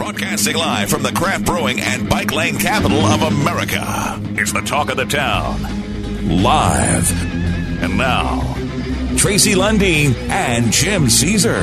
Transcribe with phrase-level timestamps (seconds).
[0.00, 4.18] Broadcasting live from the craft brewing and bike lane capital of America.
[4.30, 5.60] It's the talk of the town.
[6.42, 7.82] Live.
[7.82, 8.40] And now,
[9.18, 11.60] Tracy Lundeen and Jim Caesar.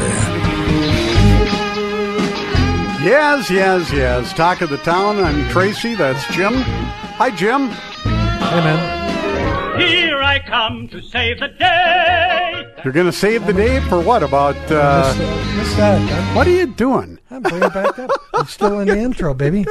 [3.01, 4.31] Yes, yes, yes.
[4.33, 5.17] Talk of the town.
[5.17, 5.95] I'm Tracy.
[5.95, 6.53] That's Jim.
[6.53, 7.69] Hi, Jim.
[7.69, 9.79] Hey, man.
[9.79, 12.67] Here I come to save the day.
[12.83, 14.21] You're going to save the day for what?
[14.21, 16.11] About uh, Miss, uh, miss that.
[16.11, 17.16] I'm, what are you doing?
[17.37, 18.09] I'm bringing it back up.
[18.33, 19.65] I'm still in the intro, baby.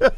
[0.00, 0.10] I'm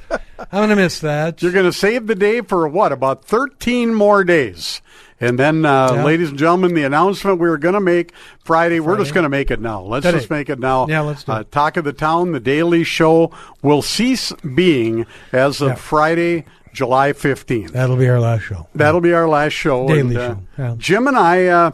[0.51, 1.43] going to miss that.
[1.43, 2.93] You're going to save the day for what?
[2.93, 4.81] About 13 more days.
[5.19, 6.05] And then, uh, Yeah.
[6.05, 8.13] ladies and gentlemen, the announcement we were going to make
[8.45, 9.81] Friday, we're just going to make it now.
[9.81, 10.19] Let's Today.
[10.19, 10.87] just make it now.
[10.89, 11.45] Yeah, let's do uh.
[11.51, 13.31] Talk of the Town, the Daily Show,
[13.63, 15.75] will cease being as of Yeah.
[15.77, 16.45] Friday,
[16.75, 17.73] July 15th.
[17.73, 18.67] That'll be our last show.
[18.75, 19.89] That'll be our last show.
[19.89, 20.77] Daily and, uh, show.
[20.77, 21.71] Jim and I, uh,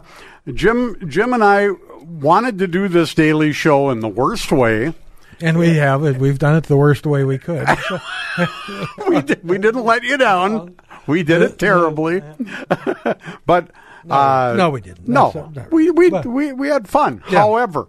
[0.53, 1.69] Jim, Jim and I
[2.01, 4.93] wanted to do this daily show in the worst way.
[5.43, 6.17] And we have it.
[6.17, 7.67] We've done it the worst way we could.
[9.07, 10.75] We, did, we didn't let you down.
[11.05, 12.21] We did it terribly,
[13.45, 13.69] but
[14.09, 15.07] uh, no, we didn't.
[15.07, 17.21] No, That's not- we we, but- we we had fun.
[17.29, 17.39] Yeah.
[17.39, 17.87] However,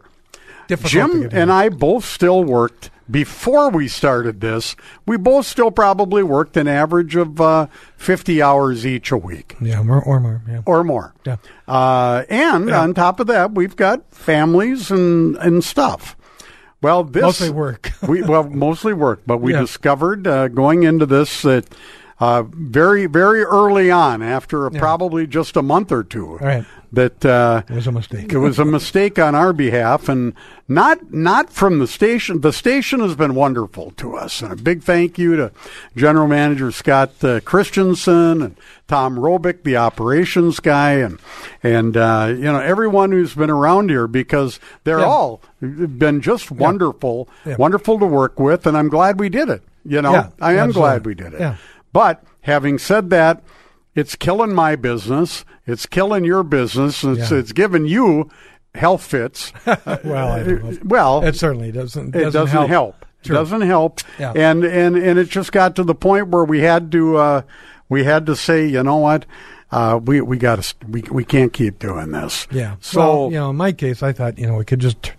[0.67, 1.51] difficult Jim and.
[1.53, 4.77] I both still worked before we started this.
[5.07, 9.57] We both still probably worked an average of uh, fifty hours each a week.
[9.61, 10.43] Yeah, more or more.
[10.49, 10.61] Yeah.
[10.67, 11.15] or more.
[11.25, 11.37] Yeah.
[11.69, 12.83] Uh, and Yeah.
[12.83, 16.17] on top of that, we've got families and, and stuff.
[16.85, 17.93] Well, this Mostly work.
[18.07, 19.61] we well mostly work, but we Yeah.
[19.61, 21.65] discovered uh, going into this that
[22.21, 26.65] uh, very very early on, after probably just a month or two, Right.
[26.93, 28.33] that uh, It was a mistake.
[28.33, 30.33] it was a mistake on our behalf, and
[30.69, 32.41] not not from the station.
[32.43, 35.51] The station has been wonderful to us, and a big thank you to
[35.97, 41.19] General Manager Scott uh, Christensen and Tom Robick, the operations guy, and
[41.65, 45.07] and uh, you know everyone who's been around here because they're Yeah.
[45.07, 47.57] all been just wonderful, Yeah.
[47.57, 49.63] wonderful to work with, and I'm glad we did it.
[49.85, 50.81] You know, Yeah, I am absolutely.
[50.81, 51.41] glad we did it.
[51.41, 51.57] Yeah.
[51.93, 53.43] But having said that,
[53.95, 55.45] it's killing my business.
[55.67, 57.05] It's killing your business.
[57.05, 57.39] It's Yeah.
[57.39, 58.29] it's giving you
[58.75, 59.53] health fits.
[59.67, 62.15] well, I don't well, It certainly doesn't.
[62.17, 63.05] it doesn't help.
[63.23, 63.37] It Sure.
[63.37, 64.01] doesn't help.
[64.19, 64.33] Yeah.
[64.35, 67.43] And and and it just got to the point where we had to uh,
[67.89, 69.27] we had to say, you know what,
[69.71, 72.47] uh, we we got to we we can't keep doing this.
[72.51, 72.75] Yeah.
[72.81, 75.13] So well, you know, in my case, I thought you know we could just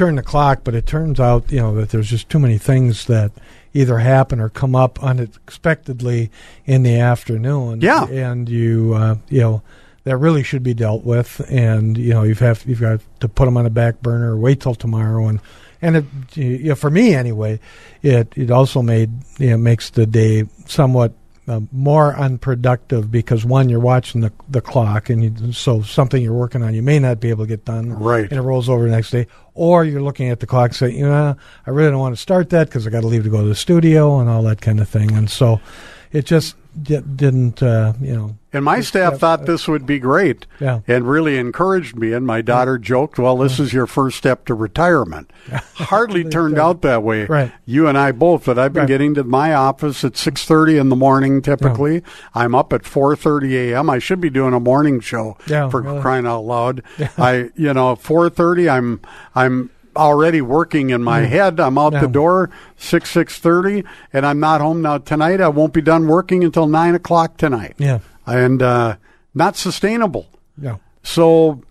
[0.00, 3.04] turn the clock, but it turns out you know that there's just too many things
[3.04, 3.30] that
[3.74, 6.30] either happen or come up unexpectedly
[6.64, 7.82] in the afternoon.
[7.82, 8.06] Yeah.
[8.06, 9.62] And you uh, you know
[10.04, 13.44] that really should be dealt with, and you know you've have you've got to put
[13.44, 15.38] them on the back burner, or wait till tomorrow, and
[15.82, 17.60] and it, you know, for me anyway,
[18.00, 21.12] it it also made you know makes the day somewhat
[21.50, 26.32] uh, more unproductive because one, you're watching the the clock, and you, so something you're
[26.32, 28.22] working on you may not be able to get done, Right.
[28.22, 30.96] And it rolls over the next day, or you're looking at the clock, and saying,
[30.96, 33.30] you know, I really don't want to start that because I got to leave to
[33.30, 35.60] go to the studio and all that kind of thing, and so
[36.12, 40.44] it just di- didn't, uh, you know, And my staff thought this would be great
[40.58, 40.80] Yeah.
[40.88, 42.12] and really encouraged me.
[42.12, 45.30] And my daughter joked, Well, this is your first step to retirement.
[45.74, 47.26] Hardly turned out that way.
[47.26, 47.52] Right.
[47.64, 48.88] You and I both, but I've been Right.
[48.88, 52.02] getting to my office at 6.30 in the morning typically.
[52.34, 53.88] I'm up at 4.30 a.m.
[53.88, 56.00] I should be doing a morning show Yeah, for really.
[56.00, 56.82] crying out loud.
[57.18, 59.00] I, you know, 4.30, I'm,
[59.36, 61.60] I'm already working in my head.
[61.60, 62.12] I'm out the Mm.
[62.12, 65.40] Door six six thirty, and I'm not home now tonight.
[65.40, 68.96] I won't be done working until nine o'clock tonight yeah, and uh,
[69.34, 70.26] not sustainable.
[70.60, 71.62] yeah, So,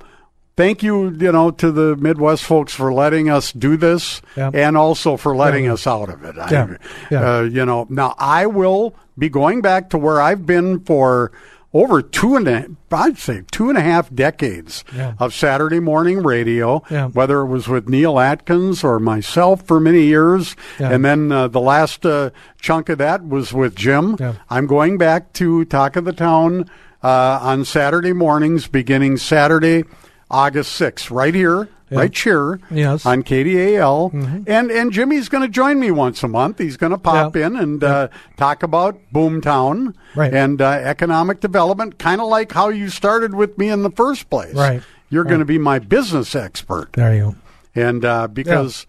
[0.56, 4.51] thank you, you know, to the Midwest folks for letting us do this, Yeah.
[4.53, 5.73] and also for letting Yeah.
[5.73, 6.35] us out of it.
[6.38, 6.67] I- Yeah.
[7.11, 7.19] Yeah.
[7.38, 11.31] Uh, you know, now I will be going back to where I've been for
[11.74, 15.13] over two and a, I'd say two and a half decades Yeah.
[15.19, 16.81] of Saturday morning radio.
[16.90, 17.07] Yeah.
[17.09, 20.91] Whether it was with Neil Atkins or myself for many years, Yeah.
[20.91, 24.18] and then uh, the last uh, chunk of that was with Jim.
[24.50, 26.69] I'm going back to Talk of the Town
[27.03, 29.84] uh, on Saturday mornings, beginning Saturday,
[30.31, 32.00] August 6th, right here, Yeah.
[32.00, 33.06] right here Yes.
[33.06, 34.46] on KDAL.
[34.48, 36.59] And and Jimmy's going to join me once a month.
[36.59, 37.47] He's going to pop Yeah.
[37.47, 38.08] in and uh,
[38.38, 40.34] talk about Boomtown Right.
[40.34, 44.30] and uh, economic development, kind of like how you started with me in the first
[44.30, 44.53] place.
[44.56, 44.82] Right.
[45.09, 47.36] You're going to be my business expert there you go.
[47.76, 48.85] and uh, because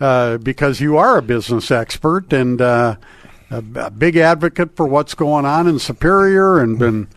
[0.00, 2.96] uh, because you are a business expert and uh,
[3.50, 7.08] a, a big advocate for what's going on in Superior, and been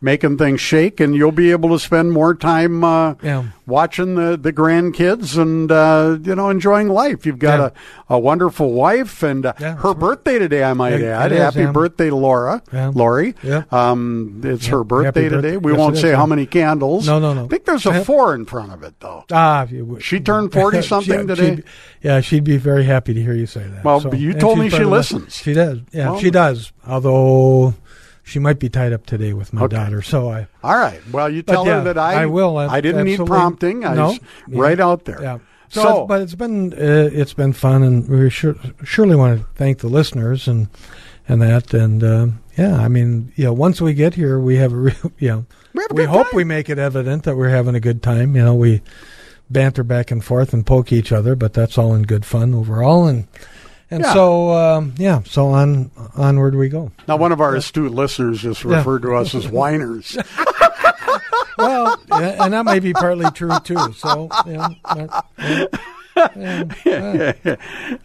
[0.00, 3.44] making things shake, and you'll be able to spend more time uh, Yeah.
[3.66, 7.24] watching the, the grandkids and uh, you know enjoying life.
[7.24, 7.80] You've got Yeah.
[8.10, 9.98] a, a wonderful wife, and uh, Yeah, her right.
[9.98, 10.62] birthday today.
[10.64, 11.32] I might add.
[11.32, 12.62] is, Happy birthday Laura.
[12.72, 13.34] Lori.
[13.42, 13.62] Yeah.
[13.70, 15.56] Um, it's her birthday today.
[15.56, 17.06] We Yes, won't say how many candles.
[17.06, 17.46] No, no, no.
[17.46, 19.24] I think there's a four in front of it though.
[19.32, 20.02] Ah, if.
[20.02, 21.56] She turned 40 something today?
[21.56, 21.62] she'd-
[22.02, 23.82] yeah, she'd be very happy to hear you say that.
[23.82, 25.36] Well, So- you told me she part of the- listens.
[25.36, 25.78] She does.
[25.92, 26.72] Yeah, Well- she does.
[26.86, 27.74] Although
[28.26, 29.76] she might be tied up today with my Okay.
[29.76, 30.48] daughter, so I.
[30.64, 31.00] All right.
[31.12, 33.84] Well, you tell yeah, her that I I will, I didn't need prompting.
[33.84, 34.10] I No.
[34.48, 34.60] Yeah.
[34.60, 35.22] right out there.
[35.22, 35.38] Yeah.
[35.68, 39.38] So, So, it's- but it's been uh, it's been fun, and we sure, surely want
[39.40, 40.66] to thank the listeners and
[41.28, 44.72] and that, and um, yeah, I mean, you know, once we get here, we have
[44.72, 45.44] a real, you know,
[45.74, 46.36] We have a we hope time.
[46.36, 48.34] we make it evident that we're having a good time.
[48.36, 48.80] You know, we
[49.50, 53.06] banter back and forth and poke each other, but that's all in good fun overall,
[53.06, 53.26] and
[53.90, 54.12] and Yeah.
[54.12, 56.90] so um, yeah, so on onward we go.
[57.08, 58.76] now one of our astute listeners just Yeah.
[58.78, 60.16] referred to us as whiners.
[61.58, 63.92] Well, yeah, and that may be partly true too.
[63.94, 65.24] So yeah, but,
[66.36, 67.56] yeah, yeah, yeah.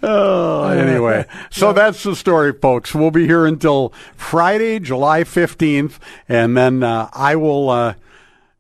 [0.02, 2.96] Oh, anyway, so that's the story, folks.
[2.96, 5.98] We'll be here until Friday, July 15th,
[6.30, 7.96] and then uh, I will uh,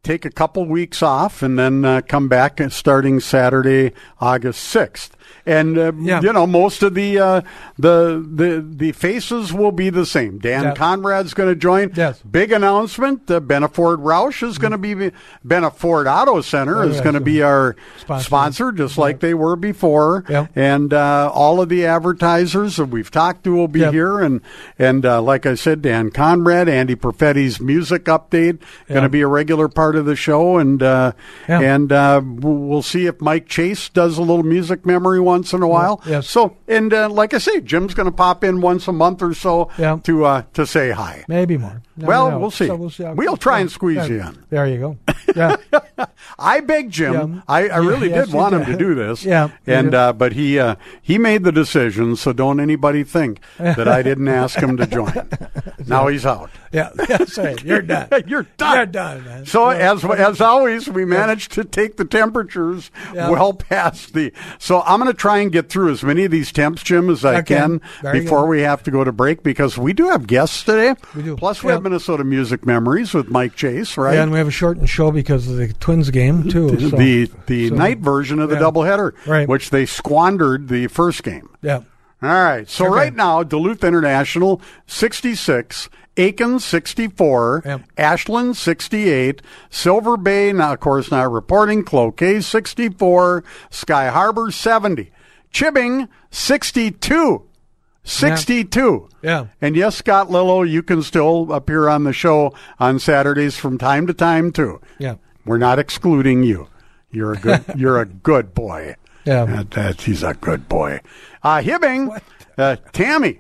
[0.03, 5.12] take a couple weeks off and then uh, come back starting Saturday, August 6th.
[5.45, 6.21] And uh, Yeah.
[6.21, 7.41] you know, most of the uh,
[7.79, 10.38] the the the faces will be the same.
[10.39, 10.73] Dan Yeah.
[10.75, 11.91] Conrad's going to join.
[11.95, 12.21] Yes.
[12.21, 15.11] Big announcement: uh, Benaford Roush is going to be
[15.45, 18.23] Benaford Auto Center Oh, is yeah, going to so- be our Sponsor.
[18.25, 20.23] sponsor, just like they were before.
[20.29, 20.47] Yeah.
[20.55, 24.19] And uh, all of the advertisers that we've talked to will be here.
[24.19, 24.41] And
[24.77, 29.27] and uh, like I said, Dan Conrad, Andy Perfetti's music update, going to be a
[29.27, 30.57] regular part of the show.
[30.57, 31.13] And uh,
[31.47, 35.67] and uh, we'll see if Mike Chase does a little music memory once in a
[35.67, 36.01] while.
[36.05, 36.27] Yes.
[36.29, 39.33] So and uh, like I say, Jim's going to pop in once a month or
[39.33, 39.99] so Yeah.
[40.03, 41.23] to uh, to say hi.
[41.27, 41.81] maybe more.
[41.97, 42.39] Never Well, know.
[42.39, 42.67] we'll see.
[42.67, 43.03] So we'll see.
[43.05, 44.13] We'll try and squeeze yeah.
[44.13, 44.33] you in.
[44.49, 44.91] There you go.
[45.35, 45.55] Yeah.
[46.37, 47.13] I begged Jim.
[47.35, 47.41] Yeah.
[47.47, 48.71] I, I really yes, did want him did.
[48.73, 49.23] to do this.
[49.31, 52.17] Yeah, and uh, but he uh, he made the decision.
[52.17, 55.13] So don't anybody think that I didn't ask him to join.
[55.87, 56.49] now he's out.
[56.73, 56.89] Yeah.
[56.95, 57.61] That's right.
[57.63, 58.09] You're done.
[58.27, 58.75] You're done.
[58.75, 59.45] You're done, man.
[59.45, 64.33] So as as always, we managed to take the temperatures well past the.
[64.59, 67.23] So I'm going to try and get through as many of these temps, Jim, as
[67.23, 67.56] I Okay.
[67.56, 67.79] can
[68.12, 70.95] before we have to go to break because we do have guests today.
[71.15, 71.35] We do.
[71.35, 71.75] Plus, we Yeah.
[71.75, 74.15] have Minnesota Music Memories with Mike Chase, right?
[74.15, 76.69] Yeah, and we have a shortened show because of the Twins game too.
[76.89, 78.62] so- the the so- night version of the yeah.
[78.62, 79.47] doubleheader, Right.
[79.47, 81.50] which they squandered the first game.
[81.62, 81.81] Yeah.
[82.24, 82.67] All right.
[82.67, 82.94] So Okay.
[82.95, 87.81] right now, Duluth International 66, Aitkin 64, Yep.
[87.97, 95.11] Ashland 68, Silver Bay, now of course not reporting, Cloquet 64, Sky Harbor 70,
[95.53, 97.43] Chibbing 62.
[98.03, 99.09] 62.
[99.21, 99.45] Yeah.
[99.61, 104.07] And yes, Scott Lillo, you can still appear on the show on Saturdays from time
[104.07, 104.81] to time too.
[104.97, 105.15] Yeah.
[105.45, 106.67] We're not excluding you.
[107.11, 107.63] You're a good.
[107.75, 108.95] you're a good boy.
[109.25, 109.45] Yeah.
[109.45, 110.99] That, that- he's a good boy.
[111.43, 112.19] Uh, Hibbing,
[112.57, 113.39] uh, Tammy,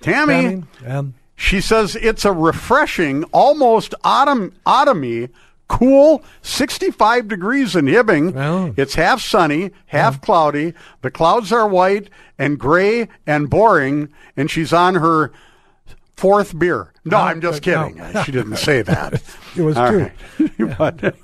[0.00, 5.28] Tammy, um, She says it's a refreshing, almost autumn, autumny,
[5.68, 8.32] cool, 65 degrees in Hibbing.
[8.34, 8.72] Wow.
[8.76, 10.72] It's half sunny, half cloudy.
[11.02, 15.30] The clouds are white and gray and boring, and she's on her
[16.16, 16.92] fourth beer.
[17.04, 17.88] No, No, I'm just but no.
[18.06, 18.22] kidding.
[18.24, 19.22] She didn't say that.
[19.54, 19.98] It was All true.
[20.00, 20.12] right.
[20.78, 21.14] But,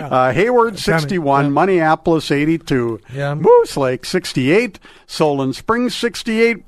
[0.00, 3.34] uh, Hayward 61, Minneapolis 82, Yeah.
[3.34, 6.62] Moose Lake 68, Solon Springs 68,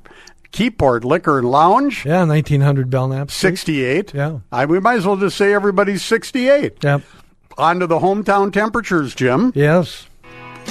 [0.51, 3.29] Keyport Liquor and Lounge yeah, 1900 Belknap.
[3.31, 3.49] Street.
[3.57, 4.13] 68.
[4.13, 4.39] Yeah.
[4.51, 6.83] I, we might as well just say everybody's 68.
[6.83, 7.01] Yep.
[7.57, 9.51] On to the hometown temperatures, Jim.
[9.55, 10.07] Yes.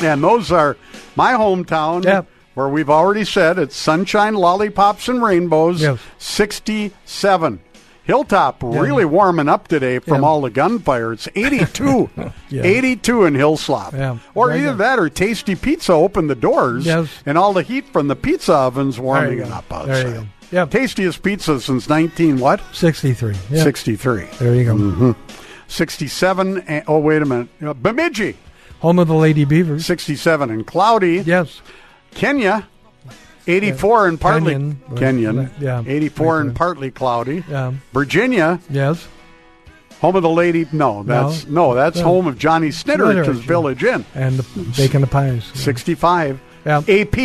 [0.03, 0.77] And those are
[1.17, 2.27] my hometown, Yep.
[2.55, 5.99] where we've already said it's sunshine, lollipops, and rainbows, Yes.
[6.19, 7.61] 67.
[8.09, 10.27] Hilltop really warming up today from Yeah.
[10.29, 11.13] all the gunfire.
[11.13, 12.09] It's 82.
[12.51, 12.63] Yeah.
[12.63, 13.93] 82 in Hillslop.
[13.93, 14.19] Yeah.
[14.35, 17.09] Or either that or Tasty Pizza opened the doors Yes.
[17.27, 20.27] and all the heat from the pizza ovens warming it up outside.
[20.51, 22.63] Yeah, Tastiest pizza since 19 what?
[22.73, 23.37] 63.
[23.51, 23.63] Yep.
[23.65, 24.27] 63.
[24.39, 24.75] There you go.
[24.75, 25.13] Mm-hmm.
[25.67, 26.59] 67.
[26.67, 27.49] And, oh, wait a minute.
[27.63, 28.39] Uh, Bemidji,
[28.81, 29.85] Home of the Lady Beavers.
[29.85, 31.19] 67 and cloudy.
[31.27, 31.61] Yes.
[32.13, 32.67] Kenya,
[33.49, 34.81] 84 and partly Kenyon.
[34.97, 35.83] Kenyon, Yeah.
[35.87, 37.43] 84 and partly cloudy.
[37.49, 37.73] Yeah.
[37.93, 39.07] Virginia, Yes.
[40.01, 40.67] home of the lady.
[40.73, 42.05] No, that's no, that's No.
[42.05, 43.23] home of Johnny yeah.
[43.47, 44.05] Village Inn.
[44.15, 44.45] And the
[44.77, 45.45] bacon and pies.
[45.55, 46.41] 65.
[46.67, 46.83] Yeah.
[46.89, 47.17] AP,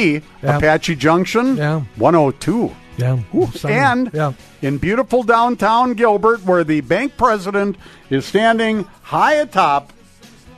[0.41, 0.57] Yeah.
[0.57, 1.81] Apache Junction, Yeah.
[1.97, 2.71] 102.
[2.97, 3.17] Yeah.
[3.55, 3.73] Summer.
[3.73, 4.33] And yeah.
[4.61, 7.75] in beautiful downtown Gilbert, where the bank president
[8.09, 9.91] is standing high atop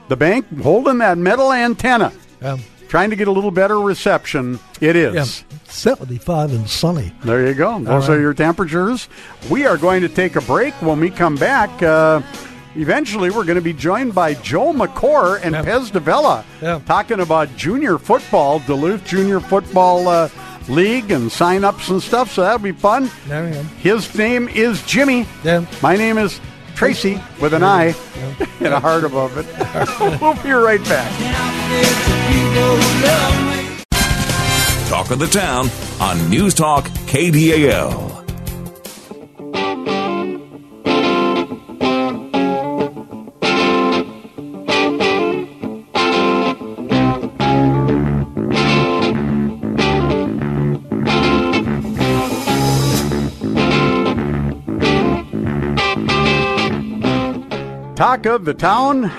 [0.10, 2.58] the bank holding that metal antenna, Yeah.
[2.96, 4.58] Trying to get a little better reception.
[4.80, 5.14] It is.
[5.14, 7.12] Yeah, 75 and sunny.
[7.26, 7.78] There you go.
[7.80, 8.16] Those right.
[8.16, 9.10] are your temperatures.
[9.50, 10.74] We are going to take a break.
[10.82, 12.22] When we come back, uh,
[12.78, 15.66] eventually we're going to be joined by Joe McCore and Yeah.
[15.66, 16.80] Pez DeVella Yeah.
[16.86, 20.30] talking about junior football, Duluth Junior Football uh,
[20.70, 22.32] League, and sign-ups and stuff.
[22.32, 23.12] So that'll be fun.
[23.28, 23.62] There we go.
[23.84, 25.26] His name is Jimmy.
[25.44, 25.66] Yeah.
[25.84, 26.40] My name is
[26.76, 27.96] Tracy with an I
[28.60, 29.46] and a heart above it.
[30.22, 31.12] we'll be right back.
[34.90, 38.25] Talk of the Town on News Talk KDAL.
[58.06, 59.12] Talk of the town.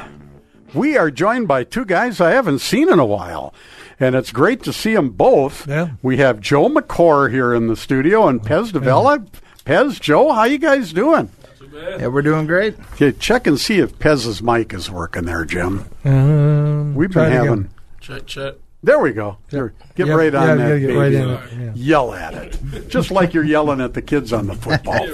[0.72, 3.52] We are joined by two guys I haven't seen in a while,
[3.98, 5.66] and it's great to see them both.
[5.66, 5.88] Yeah.
[6.02, 9.26] We have Joe McCore here in the studio and Pez DeVella.
[9.64, 11.30] Pez, Joe, how you guys doing?
[11.74, 12.76] Yeah, we're doing great.
[12.92, 15.86] Okay, check and see if Pez's mic is working there, Jim.
[16.04, 17.52] Um, We've been having.
[17.52, 17.70] again.
[18.00, 18.54] Check, check.
[18.84, 19.38] There we go.
[19.50, 19.74] There.
[19.96, 20.68] Get Yeah, right on yeah, that.
[20.74, 20.96] yeah, get baby.
[20.96, 21.72] right in it, yeah.
[21.74, 25.04] Yell at it, just like you're yelling at the kids on the football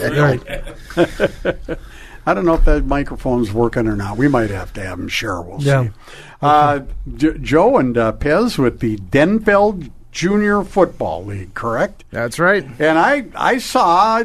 [1.55, 1.79] field.
[2.27, 2.31] Right.
[2.31, 4.17] I don't know if that microphone's working or not.
[4.17, 5.41] We might have to have them share.
[5.41, 5.85] We'll Yeah.
[5.85, 5.91] see.
[6.41, 6.81] Uh,
[7.17, 12.05] J- Joe and uh, Pez with the Denfeld Junior Football League, correct?
[12.11, 12.65] That's right.
[12.79, 14.23] And I, I saw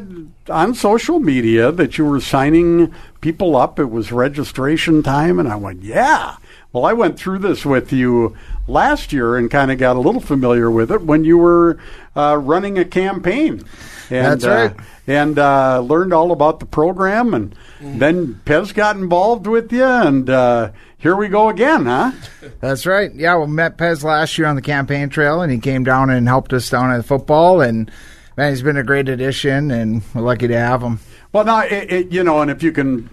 [0.49, 3.79] on social media that you were signing people up.
[3.79, 6.35] It was registration time, and I went, yeah.
[6.73, 8.35] Well, I went through this with you
[8.67, 11.77] last year and kind of got a little familiar with it when you were
[12.15, 13.63] uh, running a campaign.
[14.09, 14.71] And, That's right.
[14.71, 19.83] Uh, and uh, learned all about the program, and then Pez got involved with you,
[19.83, 22.11] and uh, here we go again, huh?
[22.59, 23.13] That's right.
[23.13, 26.27] Yeah, we met Pez last year on the campaign trail, and he came down and
[26.27, 27.61] helped us down at football.
[27.61, 27.91] And
[28.35, 30.99] man, he's been a great addition, and we're lucky to have him.
[31.31, 33.09] Well, now it, it, you know, and if you can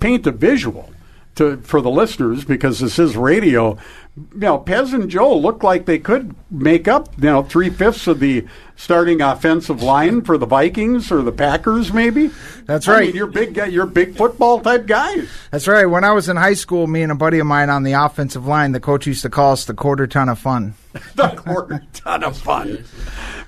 [0.00, 0.90] paint a visual
[1.36, 3.78] to for the listeners, because this is radio,
[4.16, 8.06] you know, Pez and Joe look like they could make up, you know, three fifths
[8.06, 12.30] of the starting offensive line for the Vikings or the Packers, maybe.
[12.64, 13.06] That's I right.
[13.08, 15.28] mean, you're big, you're big football type guys.
[15.50, 15.84] That's right.
[15.84, 18.46] When I was in high school, me and a buddy of mine on the offensive
[18.46, 20.74] line, the coach used to call us the quarter ton of fun.
[21.14, 22.82] The quarter ton of fun.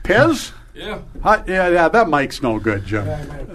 [0.04, 0.52] Pez.
[0.78, 1.00] Yeah.
[1.24, 3.04] Hi- yeah, yeah, that mic's no good, Jim.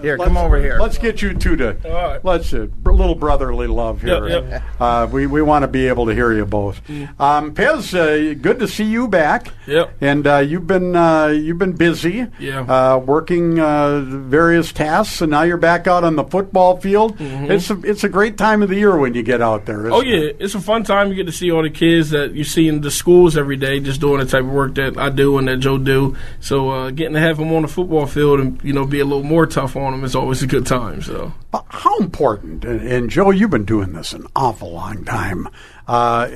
[0.02, 0.78] Here, Let's- come over here.
[0.78, 2.24] Let's get you two to All right.
[2.24, 4.28] let's uh, br- little brotherly love here.
[4.28, 4.62] Yep, yep.
[4.78, 6.82] Uh, we we want to be able to hear you both.
[7.18, 9.48] Um, Pez, uh, good to see you back.
[9.66, 9.94] Yep.
[10.02, 12.26] And uh, you've been uh, you've been busy.
[12.38, 12.60] Yeah.
[12.60, 17.16] Uh, working uh, various tasks, and now you're back out on the football field.
[17.18, 19.78] It's a, it's a great time of the year when you get out there.
[19.84, 19.92] Mm-hmm.
[19.94, 20.36] Oh isn't yeah, it?
[20.40, 21.08] it's a fun time.
[21.08, 23.80] You get to see all the kids that you see in the schools every day,
[23.80, 26.14] just doing the type of work that I do and that Joe do.
[26.40, 29.04] So uh, getting to have them on the football field and you know be a
[29.04, 31.02] little more tough on them is always a good time.
[31.02, 35.48] So But How important, and, and Joe, you've been doing this an awful long time.
[35.86, 36.28] Uh,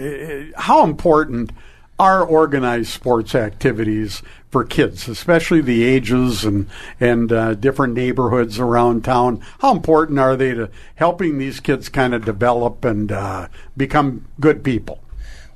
[0.56, 1.52] how important
[1.98, 6.68] are organized sports activities for kids, especially the ages and
[7.00, 9.42] and uh, different neighborhoods around town?
[9.58, 14.62] How important are they to helping these kids kind of develop and uh, become good
[14.62, 15.00] people?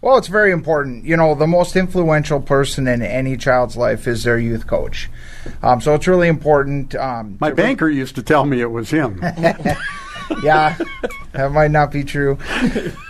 [0.03, 1.05] Well, it's very important.
[1.05, 5.09] You know, the most influential person in any child's life is their youth coach.
[5.63, 6.97] Um, so it's really important.
[6.97, 9.21] Um, My banker used to tell me it was him.
[10.43, 10.77] yeah,
[11.33, 12.37] that might not be true.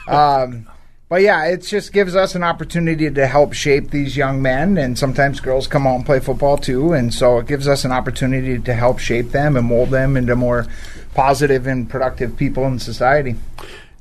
[0.07, 0.69] Um,
[1.09, 4.99] but yeah, it just gives us an opportunity to help shape these young men, and
[4.99, 8.59] sometimes girls come out and play football too, and so it gives us an opportunity
[8.59, 10.67] to help shape them and mold them into more
[11.15, 13.37] positive and productive people in society.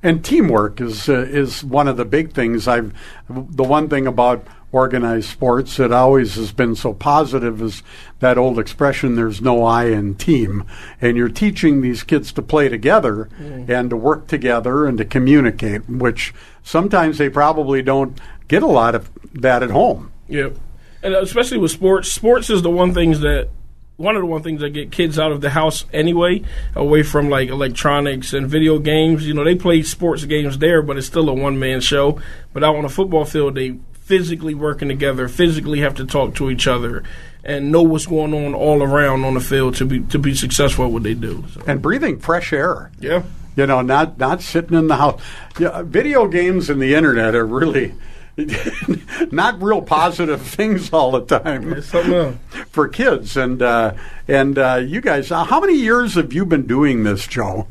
[0.03, 2.67] And teamwork is uh, is one of the big things.
[2.67, 2.93] I've
[3.29, 7.83] the one thing about organized sports that always has been so positive is
[8.19, 10.65] that old expression there's no I in team
[11.01, 13.27] and you're teaching these kids to play together
[13.67, 18.17] and to work together and to communicate which sometimes they probably don't
[18.47, 20.55] get a lot of that at home Yep.
[21.03, 23.49] And especially with sports, sports is the one things that
[23.97, 26.41] one of the one things that get kids out of the house anyway,
[26.75, 29.27] away from like electronics and video games.
[29.27, 32.19] You know, they play sports games there, but it's still a one man show.
[32.53, 36.49] But out on a football field, they physically working together, physically have to talk to
[36.49, 37.03] each other,
[37.43, 40.85] and know what's going on all around on the field to be to be successful
[40.85, 41.43] at what they do.
[41.53, 43.23] So, and breathing fresh air yeah.
[43.55, 45.21] you know not not sitting in the house
[45.59, 47.93] yeah, video games and the internet are really
[49.31, 52.35] not real positive things all the time It's something else.
[52.69, 53.93] for kids and uh,
[54.27, 57.67] and uh, you guys uh, how many years have you been doing this joe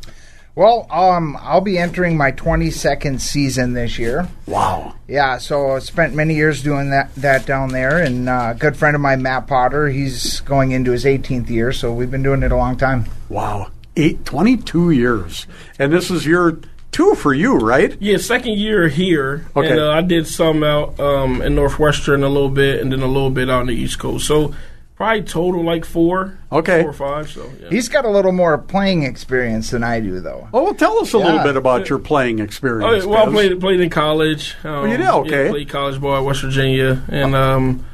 [0.56, 4.28] Well, um, I'll be entering my 22nd season this year.
[4.46, 4.94] Wow.
[5.08, 8.76] Yeah, so I spent many years doing that that down there, and uh, a good
[8.76, 12.42] friend of mine, Matt Potter, he's going into his 18th year, so we've been doing
[12.42, 13.06] it a long time.
[13.28, 13.70] Wow.
[13.96, 15.46] Eight, 22 years.
[15.78, 16.58] And this is year
[16.92, 17.96] two for you, right?
[18.00, 19.70] Yeah, second year here, Okay.
[19.70, 23.06] and uh, I did some out um, in Northwestern a little bit, and then a
[23.06, 24.26] little bit out on the East Coast.
[24.26, 24.54] So
[24.96, 26.82] probably total like four, Okay.
[26.82, 27.30] four or five.
[27.30, 27.68] So yeah.
[27.70, 30.48] He's got a little more playing experience than I do, though.
[30.52, 32.84] Oh, well, tell us a little bit about your playing experience.
[32.84, 34.56] Oh, yeah, well, I played played in college.
[34.64, 35.06] Um, you did?
[35.06, 35.44] Okay.
[35.46, 37.86] Yeah, played college ball at West Virginia, and um,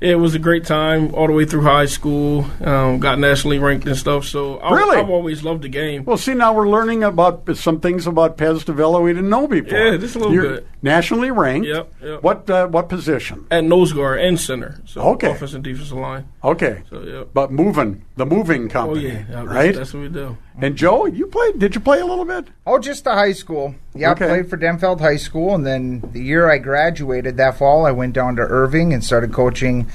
[0.00, 2.44] it was a great time all the way through high school.
[2.60, 4.24] Um, got nationally ranked and stuff.
[4.26, 4.96] So I, Really?
[4.98, 6.04] I've always loved the game.
[6.04, 9.78] Well, see, now we're learning about some things about Pez Davila we didn't know before.
[9.78, 10.66] Yeah, just a little You're bit.
[10.82, 11.66] Nationally ranked.
[11.66, 12.22] Yep, yep.
[12.22, 13.46] What uh, what position?
[13.50, 15.30] At nose guard and center, so Okay.
[15.30, 16.28] offensive and defensive line.
[16.42, 16.82] Okay.
[16.90, 17.24] So yeah.
[17.32, 19.66] But moving, the moving Oh company, yeah, Yeah, right?
[19.74, 20.36] That's, that's what we do.
[20.60, 21.58] And Joe, you played?
[21.58, 22.46] Did you play a little bit?
[22.66, 23.74] Oh, just the high school.
[23.94, 24.24] Yeah, Okay.
[24.26, 27.90] I played for Denfeld High School, and then the year I graduated that fall, I
[27.92, 29.86] went down to Irving and started coaching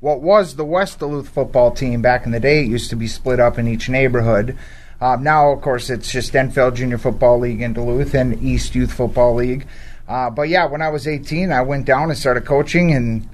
[0.00, 2.62] what was the West Duluth football team back in the day.
[2.62, 4.56] It used to be split up in each neighborhood.
[5.00, 8.92] Um, now, of course, it's just Denfeld Junior Football League in Duluth and East Youth
[8.92, 9.66] Football League.
[10.08, 13.28] Uh, but yeah, when I was 18, I went down and started coaching, and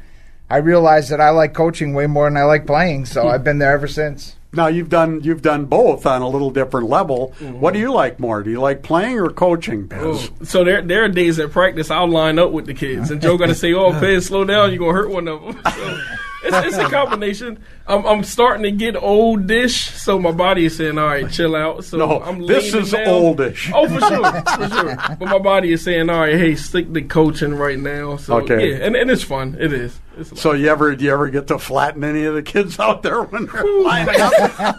[0.50, 3.06] I realized that I like coaching way more than I like playing.
[3.06, 4.36] So I've been there ever since.
[4.56, 7.34] Now you've done you've done both on a little different level.
[7.40, 7.60] Mm-hmm.
[7.60, 8.42] What do you like more?
[8.42, 10.30] Do you like playing or coaching, Pez?
[10.40, 13.20] Oh, So there, there are days at practice I'll line up with the kids, and
[13.20, 15.98] Joe got to say, "Oh, Pez, slow down, you're gonna hurt one of them." So
[16.44, 17.58] it's, it's a combination.
[17.88, 21.84] I'm, I'm starting to get oldish, so my body is saying, "All right, chill out."
[21.84, 23.06] So No, I'm this is down.
[23.08, 23.70] oldish.
[23.74, 24.96] Oh, for sure, for sure.
[25.18, 28.70] But my body is saying, "All right, hey, stick to coaching right now." So Okay.
[28.70, 29.56] yeah, and, and it's fun.
[29.60, 29.98] It is.
[30.16, 30.40] It's a lot.
[30.40, 33.22] So you ever do you ever get to flatten any of the kids out there
[33.22, 34.76] when they're lining up?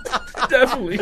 [0.50, 0.98] definitely.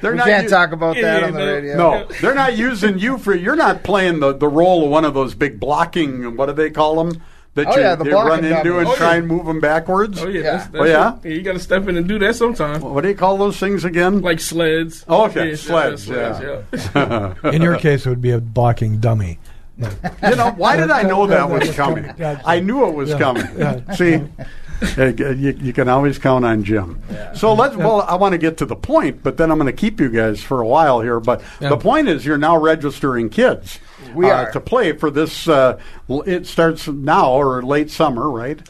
[0.00, 1.52] They're We not can't u- talk about that Yeah, on the no.
[1.54, 1.76] radio.
[1.76, 3.34] No, they're not using you for.
[3.34, 6.36] You're not playing the, the role of one of those big blocking.
[6.36, 7.22] What do they call them?
[7.54, 8.72] That Oh, you, yeah, the you run into dummies.
[8.78, 9.16] and Oh, try yeah.
[9.18, 10.22] and move them backwards.
[10.22, 10.56] Oh yeah, Yeah.
[10.56, 11.18] That's, oh, that's Oh, yeah?
[11.32, 11.34] it.
[11.36, 12.80] You got to step in and do that sometime.
[12.80, 14.20] What do you call those things again?
[14.22, 15.04] Like sleds.
[15.08, 16.62] Oh, okay, Yeah, sleds, yeah.
[16.94, 17.34] yeah.
[17.50, 19.40] In your case, it would be a blocking dummy.
[20.22, 22.12] You know, why did I know that was coming?
[22.44, 23.46] I knew it was coming.
[23.94, 24.20] See,
[24.98, 27.02] uh, you, you can always count on Jim.
[27.34, 27.76] So let's.
[27.76, 30.08] Well, I want to get to the point, but then I'm going to keep you
[30.08, 31.20] guys for a while here.
[31.20, 31.70] But Yeah.
[31.70, 33.78] the point is, you're now registering kids.
[34.14, 34.52] We uh, are.
[34.52, 35.48] to play for this.
[35.48, 38.60] Uh, it starts now or late summer, right?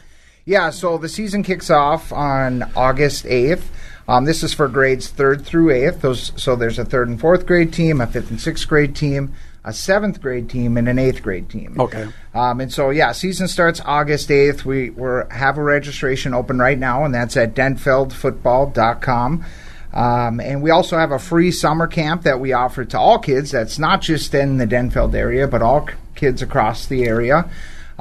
[0.43, 3.61] Yeah, so the season kicks off on August 8th.
[4.07, 6.01] Um, this is for grades third through eighth.
[6.01, 9.33] Those, so there's a third and fourth grade team, a fifth and sixth grade team,
[9.63, 11.79] a seventh grade team, and an eighth grade team.
[11.79, 12.07] Okay.
[12.33, 14.65] Um, and so, yeah, season starts August 8th.
[14.65, 19.45] We we have a registration open right now, and that's at denfeldfootball.com.
[19.93, 23.51] Um, and we also have a free summer camp that we offer to all kids.
[23.51, 27.49] That's not just in the Denfeld area, but all c- kids across the area.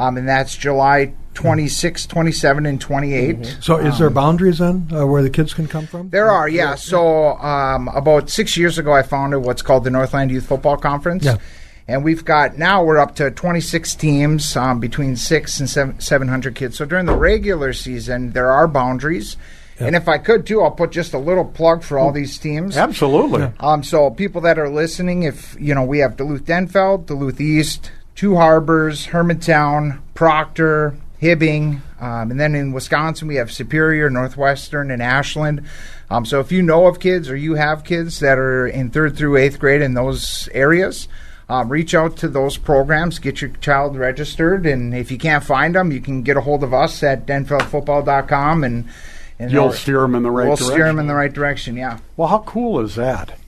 [0.01, 3.59] Um, and that's July 26, 27, and 28.
[3.61, 6.09] So, is there boundaries then uh, where the kids can come from?
[6.09, 6.75] There are, yeah.
[6.75, 11.25] So um, about six years ago, I founded what's called the Northland Youth Football Conference.
[11.25, 11.37] Yeah.
[11.87, 16.55] And we've got now we're up to 26 teams um, between six and seven, 700
[16.55, 16.79] kids.
[16.79, 19.37] So during the regular season, there are boundaries.
[19.81, 22.77] And if I could too, I'll put just a little plug for all these teams.
[22.77, 23.51] Absolutely.
[23.61, 27.91] Um, so people that are listening, if you know, we have Duluth Denfeld, Duluth East,
[28.21, 35.03] Two Harbors, Hermantown, Proctor, Hibbing, um, and then in Wisconsin we have Superior, Northwestern, and
[35.03, 35.65] Ashland.
[36.11, 39.17] Um, so if you know of kids or you have kids that are in third
[39.17, 41.09] through eighth grade in those areas.
[41.49, 45.75] Um, reach out to those programs, get your child registered, and if you can't find
[45.75, 48.87] them, you can get a hold of us at denfeldfootball.com and,
[49.39, 50.75] and You'll steer 'em in the right We'll direction.
[50.75, 52.01] steer them in the right direction, yeah.
[52.19, 53.40] Well, how cool is that?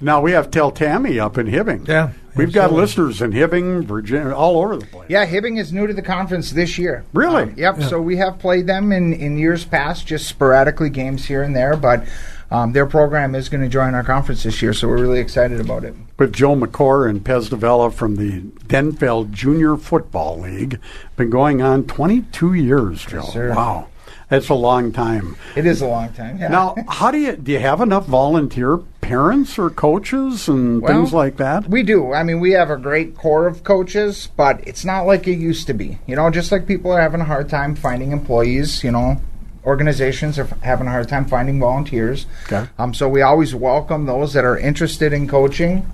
[0.00, 1.88] Now we have Tell Tammy up in Hibbing.
[1.88, 5.10] Yeah, We've got listeners in Hibbing, Virginia, all over the place.
[5.10, 7.04] Yeah, Hibbing is new to the conference this year.
[7.12, 7.42] Really?
[7.42, 7.82] Um, yep.
[7.82, 11.76] So we have played them in, in years past, just sporadically games here and there,
[11.76, 12.06] but
[12.50, 15.60] um, their program is going to join our conference this year, so we're really excited
[15.60, 15.94] about it.
[16.16, 20.78] with Joe McCore and Pez Davella from the Denfeld Junior Football League.
[21.16, 23.22] Been going on 22 years, Joe.
[23.22, 23.52] sir.
[23.54, 23.87] Wow.
[24.28, 25.36] That's a long time.
[25.56, 26.38] It is a long time.
[26.38, 26.48] Yeah.
[26.48, 31.12] Now, how do you do you have enough volunteer parents or coaches and Well, things
[31.14, 31.68] like that?
[31.68, 32.12] We do.
[32.12, 35.66] I mean, we have a great core of coaches, but it's not like it used
[35.68, 35.98] to be.
[36.06, 39.20] You know, just like people are having a hard time finding employees, you know,
[39.64, 42.26] organizations are having a hard time finding volunteers.
[42.44, 42.68] Okay.
[42.78, 45.90] Um, so we always welcome those that are interested in coaching.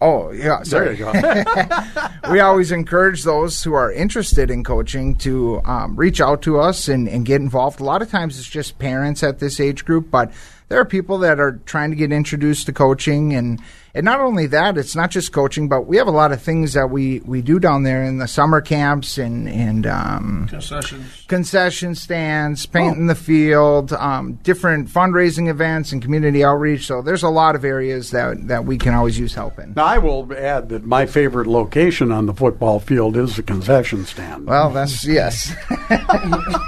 [0.00, 0.62] Oh, yeah.
[0.64, 0.98] There Sorry.
[0.98, 2.30] you go.
[2.30, 6.88] we always encourage those who are interested in coaching to um, reach out to us
[6.88, 7.80] and, and get involved.
[7.80, 10.32] A lot of times it's just parents at this age group, but
[10.68, 13.60] there are people that are trying to get introduced to coaching and
[13.94, 16.74] and not only that, it's not just coaching, but we have a lot of things
[16.74, 21.24] that we, we do down there in the summer camps and and um, Concessions.
[21.28, 26.84] concession stands, painting the field, um, different fundraising events, and community outreach.
[26.84, 29.72] So there's a lot of areas that that we can always use help in.
[29.74, 34.04] Now, I will add that my favorite location on the football field is the concession
[34.04, 34.46] stand.
[34.46, 35.54] Well, that's yes.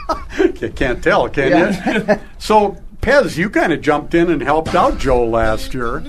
[0.61, 2.19] You can't tell, can you?
[2.39, 6.03] so, Pez, you kind of jumped in and helped out Joe last year.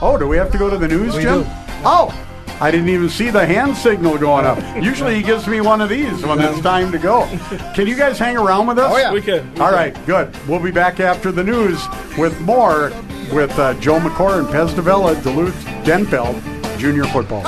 [0.00, 1.42] Oh, do we have to go to the news, Jim?
[1.42, 1.48] do.
[1.84, 2.12] Oh,
[2.60, 4.58] I didn't even see the hand signal going up.
[4.82, 7.26] Usually he gives me one of these when it's time to go.
[7.74, 8.92] Can you guys hang around with us?
[8.94, 9.12] Oh, yeah.
[9.12, 9.52] We can.
[9.54, 9.74] we All can.
[9.74, 10.34] right, good.
[10.48, 11.84] We'll be back after the news
[12.16, 12.90] with more
[13.32, 15.54] with uh, Joe McCord and Pez Davella, Duluth
[15.84, 16.40] Denfeld
[16.78, 17.42] Junior Football.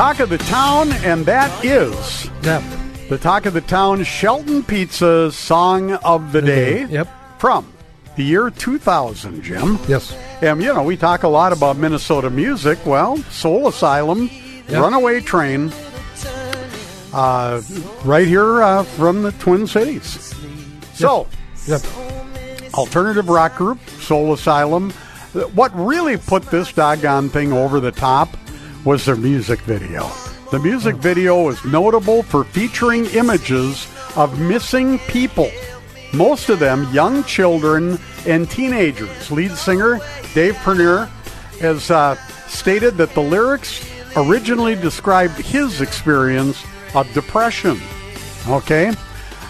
[0.00, 2.62] Talk of the town, and that is Yep.
[3.10, 6.86] the talk of the town Shelton Pizza Song of the Day.
[6.86, 7.06] Yep.
[7.38, 7.66] From
[8.16, 9.78] the year 2000, Jim.
[9.86, 10.14] Yes.
[10.40, 12.78] And, you know, we talk a lot about Minnesota music.
[12.86, 14.30] Well, Soul Asylum,
[14.70, 14.80] Yep.
[14.82, 15.70] Runaway Train,
[17.12, 17.60] uh,
[18.02, 20.34] right here uh, from the Twin Cities.
[20.94, 21.26] So,
[21.66, 21.82] Yep.
[22.72, 24.92] alternative rock group, Soul Asylum.
[25.54, 28.34] What really put this doggone thing over the top
[28.84, 30.10] was their music video.
[30.50, 35.50] The music video was notable for featuring images of missing people,
[36.12, 39.30] most of them young children and teenagers.
[39.30, 40.00] Lead singer
[40.34, 41.06] Dave Pirner
[41.60, 42.16] has uh,
[42.48, 46.64] stated that the lyrics originally described his experience
[46.94, 47.80] of depression.
[48.48, 48.92] Okay?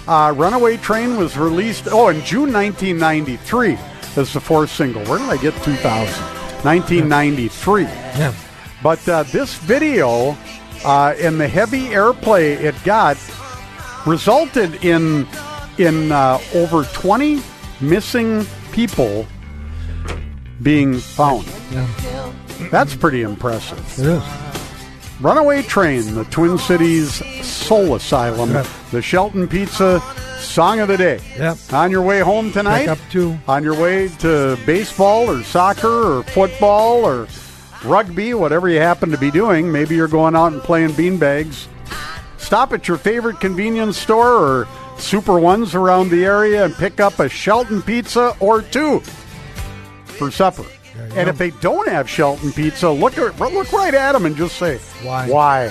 [0.07, 3.79] Uh, Runaway Train was released, oh, in June 1993
[4.17, 5.05] as the fourth single.
[5.05, 5.81] Where did I get 2000?
[6.63, 7.83] 1993.
[7.85, 8.35] Yeah.
[8.83, 10.37] But uh, this video
[10.85, 13.17] uh, and the heavy airplay it got
[14.07, 15.27] resulted in
[15.79, 17.41] in uh, over 20
[17.81, 19.27] missing people
[20.63, 21.47] being found.
[21.71, 21.87] Yeah.
[22.71, 23.79] That's pretty impressive.
[23.99, 24.23] It is.
[25.21, 28.67] Runaway Train, the Twin Cities Soul Asylum, Yep.
[28.91, 30.01] the Shelton Pizza
[30.39, 31.21] Song of the Day.
[31.39, 31.57] Yep.
[31.73, 32.87] On your way home tonight?
[32.87, 37.27] Back up to on your way to baseball or soccer or football or
[37.85, 39.71] rugby, whatever you happen to be doing.
[39.71, 41.67] Maybe you're going out and playing beanbags.
[42.39, 47.19] Stop at your favorite convenience store or Super Ones around the area and pick up
[47.19, 49.01] a Shelton pizza or two
[50.05, 50.65] for supper.
[51.15, 54.57] And if they don't have Shelton pizza, look at, look right at them and just
[54.57, 55.29] say, Why?
[55.29, 55.65] Why?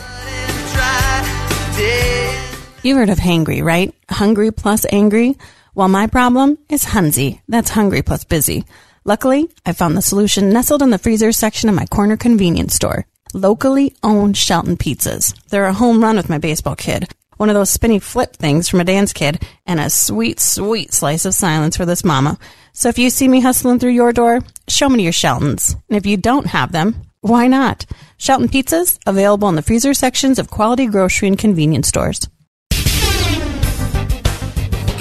[2.82, 3.94] You've heard of hangry, right?
[4.10, 5.38] Hungry plus angry?
[5.76, 7.42] Well, my problem is Hunzy.
[7.48, 8.66] That's hungry plus busy.
[9.10, 13.08] Luckily, I found the solution nestled in the freezer section of my corner convenience store.
[13.34, 15.34] Locally owned Shelton pizzas.
[15.48, 17.12] They're a home run with my baseball kid.
[17.38, 21.26] One of those spinny flip things from a dance kid, and a sweet, sweet slice
[21.26, 22.38] of silence for this mama.
[22.74, 25.76] So if you see me hustling through your door, show me your Sheltons.
[25.90, 27.88] And if you don't have them, why not?
[28.18, 32.30] Shelton pizzas available in the freezer sections of quality grocery and convenience stores.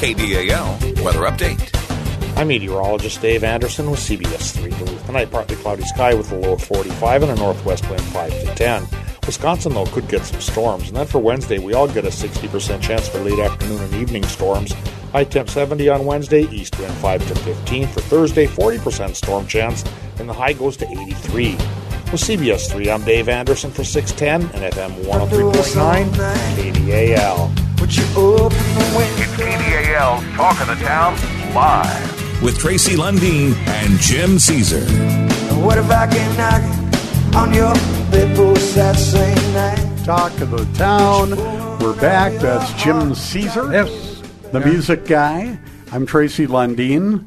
[0.01, 1.88] KDAL weather update.
[2.39, 5.07] I'm meteorologist Dave Anderson with CBS 3 Duluth.
[5.07, 8.55] Tonight, partly cloudy sky with a low of 45 and a northwest wind 5 to
[8.55, 8.87] 10.
[9.27, 10.87] Wisconsin, though, could get some storms.
[10.87, 14.23] And then for Wednesday, we all get a 60% chance for late afternoon and evening
[14.23, 14.73] storms.
[15.11, 17.89] High temp 70 on Wednesday, east wind 5 to 15.
[17.89, 19.85] For Thursday, 40% storm chance,
[20.21, 21.55] and the high goes to 83.
[21.55, 26.05] With CBS 3, I'm Dave Anderson for 610 and FM 103.9
[26.55, 27.79] KDAL.
[27.81, 29.23] But you open the window.
[29.23, 31.17] It's KDAL Talk of the Town
[31.53, 34.85] live with Tracy Lundeen and Jim Caesar.
[35.61, 37.75] What if I came knocking on your
[38.11, 40.05] bedpost that same night?
[40.05, 41.31] Talk of the town.
[41.81, 42.33] We're back.
[42.41, 43.73] That's Jim Caesar.
[43.73, 44.23] yes.
[44.53, 45.59] the music guy.
[45.93, 47.27] I'm Tracy Lundeen.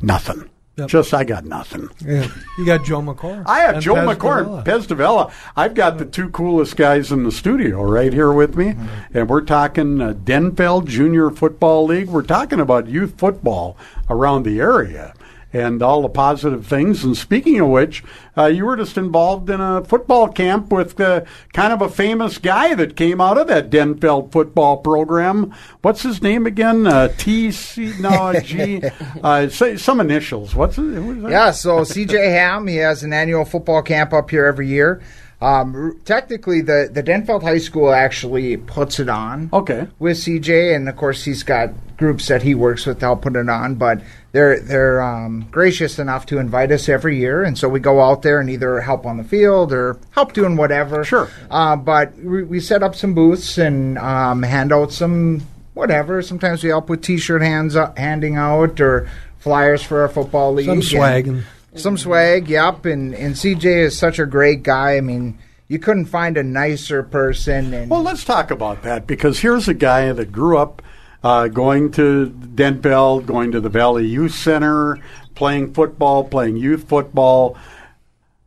[0.00, 0.48] Nothing.
[0.76, 0.88] Yep.
[0.88, 1.90] Just I got nothing.
[2.06, 2.26] Yeah.
[2.56, 3.42] You got Joe McCord.
[3.46, 4.64] I have and Joe Pez McCord, Davella.
[4.64, 5.32] Pez Davella.
[5.56, 9.18] I've got the two coolest guys in the studio right here with me, Mm-hmm.
[9.18, 12.08] and we're talking uh, Denfeld Junior Football League.
[12.08, 13.76] We're talking about youth football
[14.08, 15.12] around the area
[15.52, 17.02] and all the positive things.
[17.04, 18.04] And speaking of which,
[18.36, 22.38] uh, you were just involved in a football camp with uh, kind of a famous
[22.38, 25.52] guy that came out of that Denfeld football program.
[25.82, 26.86] What's his name again?
[26.86, 28.82] Uh, T C no G.
[29.22, 30.54] Uh, say some initials.
[30.54, 30.84] What's it?
[31.30, 35.02] Yeah, so CJ Ham, he has an annual football camp up here every year.
[35.42, 39.88] Um, technically, the, the Denfeld High School actually puts it on Okay.
[39.98, 43.36] with CJ, and of course, he's got groups that he works with to help put
[43.36, 43.74] it on.
[43.76, 48.00] But they're they're um, gracious enough to invite us every year, and so we go
[48.00, 51.04] out there and either help on the field or help doing whatever.
[51.04, 51.28] Sure.
[51.50, 55.42] Uh, but we, we set up some booths and um, hand out some
[55.74, 56.22] whatever.
[56.22, 60.66] Sometimes we help with T-shirt hands uh, handing out or flyers for our football league.
[60.66, 62.84] Some and- swag and some swag, yep.
[62.84, 64.96] And and CJ is such a great guy.
[64.96, 67.74] I mean, you couldn't find a nicer person.
[67.74, 70.82] And Well, let's talk about that because here's a guy that grew up
[71.22, 74.98] uh, going to Denfeld, going to the Valley Youth Center,
[75.34, 77.56] playing football, playing youth football,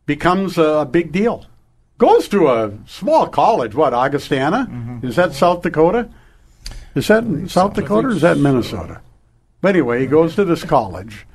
[0.06, 1.46] becomes a big deal.
[1.98, 5.00] Goes to a small college, what, Augustana?
[5.02, 6.08] Is that South Dakota?
[6.94, 9.00] Is that in South Dakota or is that Minnesota?
[9.60, 11.26] But anyway, he goes to this college.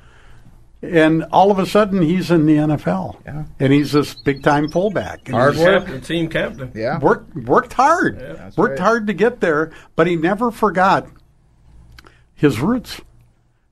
[0.82, 3.44] And all of a sudden, he's in the NFL, Yeah.
[3.58, 5.20] and he's this big-time fullback.
[5.26, 5.84] And Hard work.
[5.84, 6.72] Captain, team captain.
[6.74, 8.86] yeah, worked worked hard, That's worked right.
[8.86, 11.06] hard to get there, but he never forgot
[12.40, 13.02] his roots.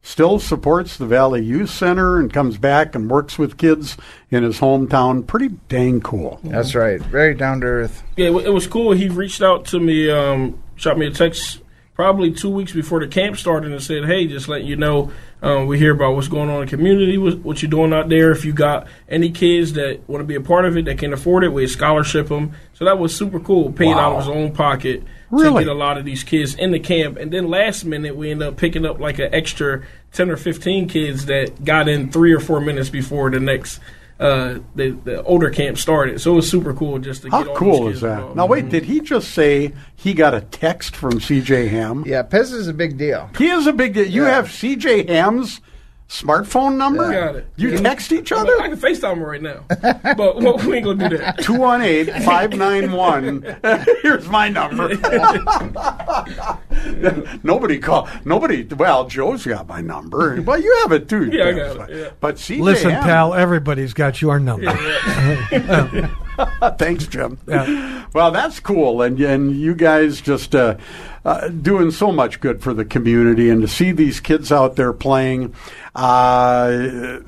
[0.02, 3.96] Still supports the Valley Youth Center and comes back and works with kids
[4.30, 5.26] in his hometown.
[5.26, 6.38] Pretty dang cool.
[6.44, 7.00] that's right.
[7.00, 8.02] Very down to earth.
[8.16, 8.92] Yeah, it, was cool.
[8.92, 11.60] He reached out to me, um, shot me a text
[11.94, 15.10] probably two weeks before the camp started and said, "Hey, just letting you know,
[15.42, 18.08] um, we hear about what's going on in the community, what, what you're doing out
[18.08, 18.30] there.
[18.30, 21.12] If you got any kids that want to be a part of it, that can
[21.12, 23.72] afford it, we scholarship them." So that was super cool.
[23.72, 25.64] Paid out of his own pocket Really?
[25.64, 28.30] to get a lot of these kids in the camp, and then last minute we
[28.30, 32.32] end up picking up like an extra ten or fifteen kids that got in three
[32.32, 33.80] or four minutes before the next.
[34.20, 37.50] Uh, the, the older camp started, so it was super cool just to How get
[37.50, 38.14] all cool these is that?
[38.14, 38.36] involved.
[38.36, 42.02] Now, wait, did he just say he got a text from CJ Ham?
[42.04, 43.30] Yeah, Pez is a big deal.
[43.38, 44.06] He is a big deal.
[44.08, 44.30] You Yeah.
[44.34, 45.60] have CJ Ham's
[46.08, 47.10] smartphone number?
[47.12, 47.46] Got it.
[47.56, 47.80] You Yeah.
[47.80, 48.52] text each other?
[48.60, 48.76] I other?
[48.76, 49.64] can FaceTime him right now,
[50.16, 51.38] but well, we ain't gonna do that.
[51.42, 53.56] 218 591.
[54.02, 54.88] Here's my number.
[57.42, 58.08] nobody call.
[58.24, 58.64] Nobody.
[58.64, 60.40] Well, Joe's got my number.
[60.42, 61.26] Well, you have it too.
[61.30, 62.10] Yeah, I got it, yeah.
[62.20, 64.72] But CJ listen, pal, everybody's got your number.
[66.78, 67.38] Thanks, Jim.
[67.46, 68.06] Yeah.
[68.12, 70.76] Well, that's cool, and and you guys just uh,
[71.24, 74.92] uh, doing so much good for the community, and to see these kids out there
[74.92, 75.54] playing.
[75.94, 77.20] Uh,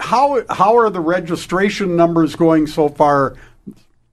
[0.00, 3.36] how how are the registration numbers going so far?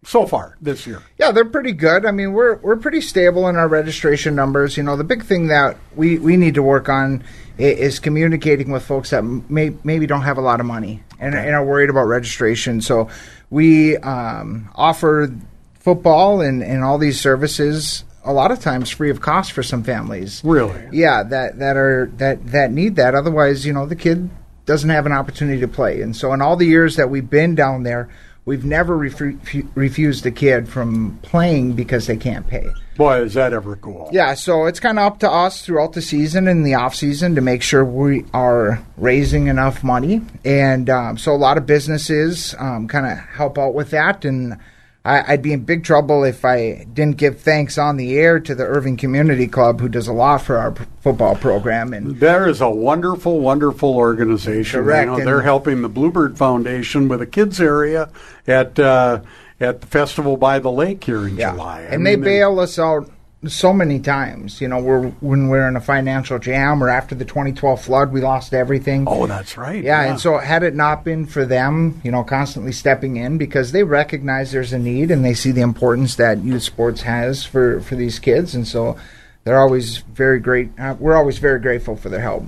[0.05, 2.05] So far this year, Yeah, they're pretty good.
[2.05, 4.77] I mean, we're we're pretty stable in our registration numbers.
[4.77, 7.21] You know, the big thing that we, we need to work on
[7.57, 11.53] is communicating with folks that may, maybe don't have a lot of money and, and
[11.53, 12.79] are worried about registration.
[12.79, 13.09] So
[13.49, 15.33] we um, offer
[15.79, 19.83] football and, and all these services a lot of times free of cost for some
[19.83, 20.41] families.
[20.43, 20.87] really.
[20.91, 23.15] Yeah, that that are that that need that.
[23.15, 24.29] Otherwise, you know, the kid
[24.65, 26.01] doesn't have an opportunity to play.
[26.01, 28.09] And so, in all the years that we've been down there,
[28.49, 32.65] we've never refu- refused a kid from playing because they can't pay.
[32.97, 34.09] Boy, is that ever cool.
[34.11, 37.35] Yeah, so it's kind of up to us throughout the season and the off season
[37.35, 42.55] to make sure we are raising enough money, and um, so a lot of businesses
[42.57, 44.25] um, kind of help out with that.
[44.25, 44.57] And
[45.05, 48.53] I, I'd be in big trouble if I didn't give thanks on the air to
[48.53, 51.93] the Irving Community Club, who does a lot for our p- football program.
[51.93, 54.83] And There is a wonderful, wonderful organization.
[54.83, 58.09] Correct, You know, they're helping the Bluebird Foundation with a kids area
[58.45, 59.21] at uh,
[59.61, 61.79] at the festival by the lake here in yeah, July.
[61.79, 63.09] I and they mean, bail us out
[63.47, 64.59] so many times.
[64.59, 68.21] You know, we're when we're in a financial jam, or after the 2012 flood, we
[68.21, 69.05] lost everything.
[69.07, 69.83] Oh, that's right.
[69.83, 73.71] Yeah, and so had it not been for them, you know, constantly stepping in because
[73.71, 77.79] they recognize there's a need and they see the importance that youth sports has for
[77.81, 78.97] for these kids, and so
[79.45, 80.69] they're always very great.
[80.77, 82.43] Uh, we're always very grateful for their help.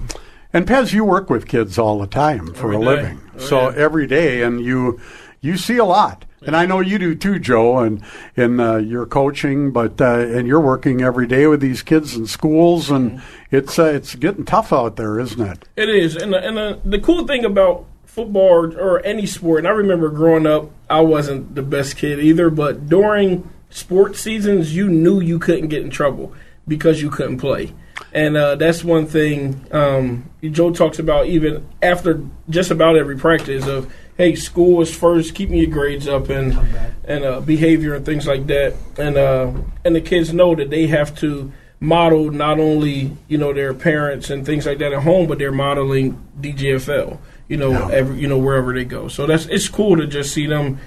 [0.54, 2.86] And Pez, you work with kids all the time for Every a day.
[2.86, 3.22] living.
[3.36, 3.78] Oh, so yeah.
[3.78, 5.00] every day, and you
[5.40, 6.26] you see a lot.
[6.44, 8.02] And I know you do too, Joe, and
[8.36, 12.26] in uh, your coaching, but uh, and you're working every day with these kids in
[12.28, 13.56] schools, and Mm-hmm.
[13.56, 15.66] it's uh, it's getting tough out there, isn't it?
[15.76, 19.60] It is, and the, and the, the cool thing about football or, or any sport,
[19.60, 24.76] and I remember growing up, I wasn't the best kid either, but during sports seasons,
[24.76, 26.34] you knew you couldn't get in trouble
[26.68, 27.74] because you couldn't play.
[28.14, 33.68] And uh, that's one thing um, Joe talks about even after just about every practice
[33.68, 36.58] of, hey, school is first, keeping your grades up and
[37.06, 38.76] and uh, behavior and things like that.
[38.98, 39.52] And uh,
[39.84, 44.30] and the kids know that they have to model not only you know their parents
[44.30, 47.18] and things like that at home, but they're modeling DGFL.
[47.48, 49.08] You know, every you know wherever they go.
[49.08, 50.80] So that's it's cool to just see them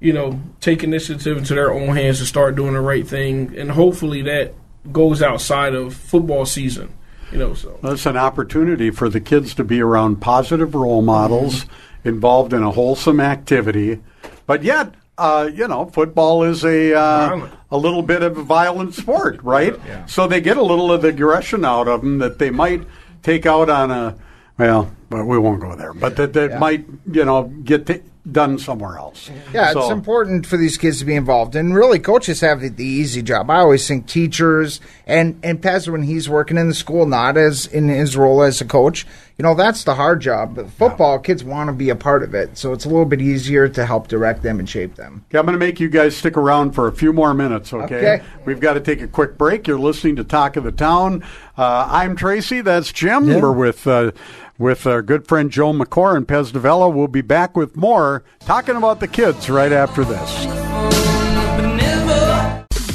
[0.00, 3.70] you know, take initiative into their own hands to start doing the right thing, and
[3.70, 4.54] hopefully that
[4.90, 6.92] goes outside of football season.
[7.30, 11.64] You know, so That's an opportunity for the kids to be around positive role models,
[12.04, 14.00] involved in a wholesome activity,
[14.46, 14.94] but yet.
[15.18, 19.74] Uh, you know, football is a uh, a little bit of a violent sport, right?
[19.86, 20.06] yeah.
[20.06, 22.84] So they get a little of the aggression out of them that they might
[23.22, 24.16] take out on a
[24.56, 25.92] Well, but we won't go there.
[25.92, 26.58] But that that Yeah.
[26.58, 29.30] might you know get t- done somewhere else.
[29.52, 32.68] Yeah, So- it's important for these kids to be involved, and really, coaches have the,
[32.68, 33.50] the easy job.
[33.50, 37.66] I always think teachers and and Pez when he's working in the school, not as
[37.66, 39.06] in his role as a coach.
[39.38, 40.54] You know, that's the hard job.
[40.56, 43.22] But football, kids want to be a part of it, so it's a little bit
[43.22, 45.24] easier to help direct them and shape them.
[45.30, 47.96] Okay, I'm going to make you guys stick around for a few more minutes, okay?
[47.96, 48.22] Okay.
[48.44, 49.66] We've got to take a quick break.
[49.66, 51.24] You're listening to Talk of the Town.
[51.56, 52.60] Uh, I'm Tracy.
[52.60, 53.28] That's Jim.
[53.28, 53.40] Yeah.
[53.40, 54.10] We're with uh,
[54.60, 56.94] with our good friend Joe McCore and Pez Davella.
[56.94, 60.44] We'll be back with more talking about the kids right after this.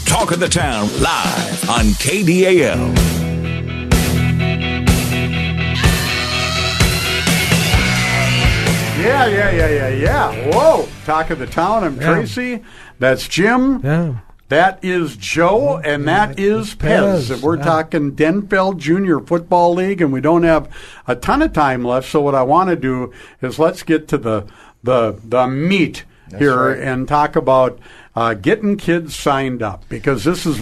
[0.06, 2.96] Talk of the Town live on KDAL.
[8.98, 10.52] Yeah, yeah, yeah, yeah, yeah.
[10.52, 10.88] Whoa.
[11.06, 11.84] Talk of the Town.
[11.84, 12.14] I'm Yeah.
[12.14, 12.64] Tracy.
[12.98, 13.82] That's Jim.
[13.84, 14.14] Yeah.
[14.50, 17.42] That is Joe, and that is Pez.
[17.42, 17.64] We're yeah.
[17.64, 20.70] talking Denfeld Junior Football League, and we don't have
[21.08, 22.08] a ton of time left.
[22.08, 24.46] So what I want to do is let's get to the
[24.84, 26.04] the the meat
[26.38, 26.80] here right.
[26.80, 27.80] and talk about
[28.16, 30.62] uh, getting kids signed up because this is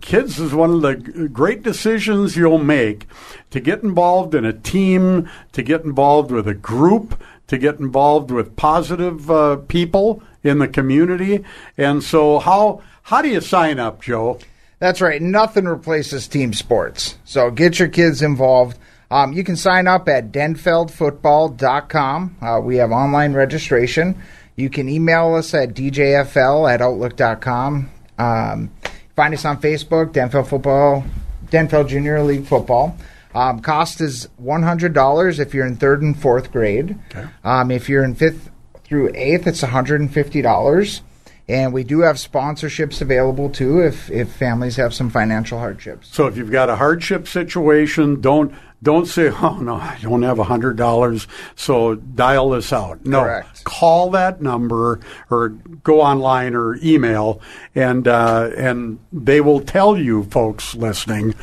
[0.00, 3.08] kids is one of the great decisions you'll make
[3.50, 8.30] to get involved in a team, to get involved with a group, to get involved
[8.30, 11.44] with positive uh, people in the community.
[11.76, 14.38] And so, how how do you sign up, Joe?
[14.80, 15.22] That's right.
[15.22, 17.16] Nothing replaces team sports.
[17.24, 18.76] So get your kids involved.
[19.10, 22.36] Um, you can sign up at denfeldfootball.com.
[22.42, 24.14] Uh, we have online registration.
[24.56, 27.90] You can email us at djfl at outlook.com.
[28.18, 28.70] Um,
[29.16, 31.02] find us on Facebook, Denfeld Football,
[31.46, 32.94] Denfeld Junior League Football.
[33.34, 36.98] Um, cost is $100 if you're in third and fourth grade.
[37.42, 38.50] Um, if you're in fifth
[38.84, 41.00] through eighth, it's $150.
[41.48, 46.08] And we do have sponsorships available too if, if families have some financial hardships.
[46.12, 50.38] So if you've got a hardship situation, don't don't say, "Oh no, I don't have
[50.38, 53.04] a hundred dollars." So dial this out.
[53.04, 53.64] No, Correct.
[53.64, 57.40] call that number or go online or email,
[57.74, 61.34] and uh, and they will tell you, folks listening,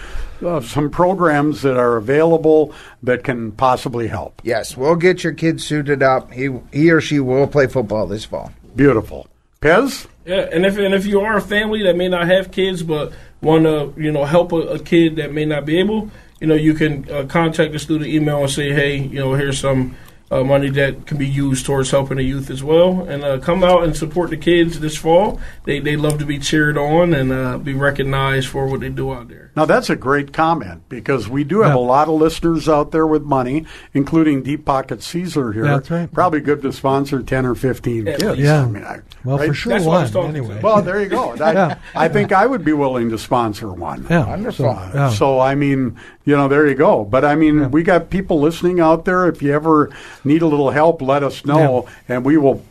[0.45, 4.41] uh, some programs that are available that can possibly help.
[4.43, 6.31] Yes, we'll get your kid suited up.
[6.31, 8.51] He, he or she will play football this fall.
[8.75, 9.27] Beautiful,
[9.65, 10.05] Pez.
[10.25, 13.13] Yeah, and if and if you are a family that may not have kids but
[13.41, 16.53] want to you know help a, a kid that may not be able, you know
[16.53, 19.95] you can uh, contact us through the email and say, hey, you know here's some
[20.31, 23.63] uh, money that can be used towards helping the youth as well, and uh, come
[23.63, 25.39] out and support the kids this fall.
[25.65, 29.13] They they love to be cheered on and uh, be recognized for what they do
[29.13, 29.51] out there.
[29.55, 31.79] Now that's a great comment because we do have Yeah.
[31.79, 35.63] a lot of listeners out there with money, including Deep Pocket Caesar here.
[35.63, 36.11] That's right.
[36.11, 38.31] Probably good to sponsor ten or fifteen At kids.
[38.31, 38.41] least.
[38.43, 38.63] Yeah.
[38.63, 39.47] I mean, I, Well, right?
[39.49, 40.59] for sure That's what I was one, anyway.
[40.61, 41.31] Well, there you go.
[41.41, 41.77] I, Yeah.
[41.95, 44.05] I think I would be willing to sponsor one.
[44.09, 44.25] yeah.
[44.27, 44.65] Wonderful.
[44.73, 45.09] So, yeah.
[45.11, 47.05] So I mean, you know, there you go.
[47.05, 49.27] But I mean, we got people listening out there.
[49.27, 49.91] If you ever
[50.25, 52.63] need a little help, let us know, and we will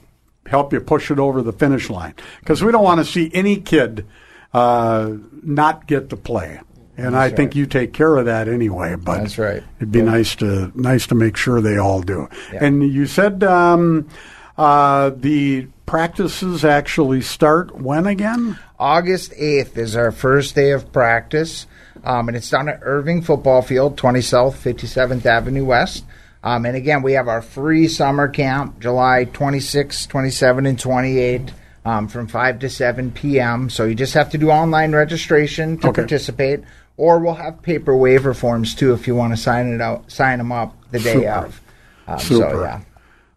[0.46, 2.14] help you push it over the finish line.
[2.40, 4.06] Because we don't want to see any kid
[4.52, 5.12] uh,
[5.42, 6.60] not get to play.
[6.96, 8.94] And I think you take care of that anyway.
[8.94, 9.62] But That's right.
[9.78, 12.28] It'd be nice to nice to make sure they all do.
[12.52, 14.08] And you said um,
[14.56, 18.58] uh, the practices actually start when again?
[18.78, 21.66] August 8th is our first day of practice,
[22.04, 26.04] um, and it's down at Irving Football Field, 20 South, 57th Avenue West.
[26.44, 31.52] Um, and again, we have our free summer camp, July 26, 27, and 28,
[31.86, 33.70] um, from 5 to 7 p.m.
[33.70, 36.02] So you just have to do online registration to Okay.
[36.02, 36.60] participate,
[36.98, 40.36] or we'll have paper waiver forms too if you want to sign it out, sign
[40.38, 41.28] them up the day Super.
[41.30, 41.60] of.
[42.06, 42.50] Um, Super.
[42.50, 42.80] So yeah.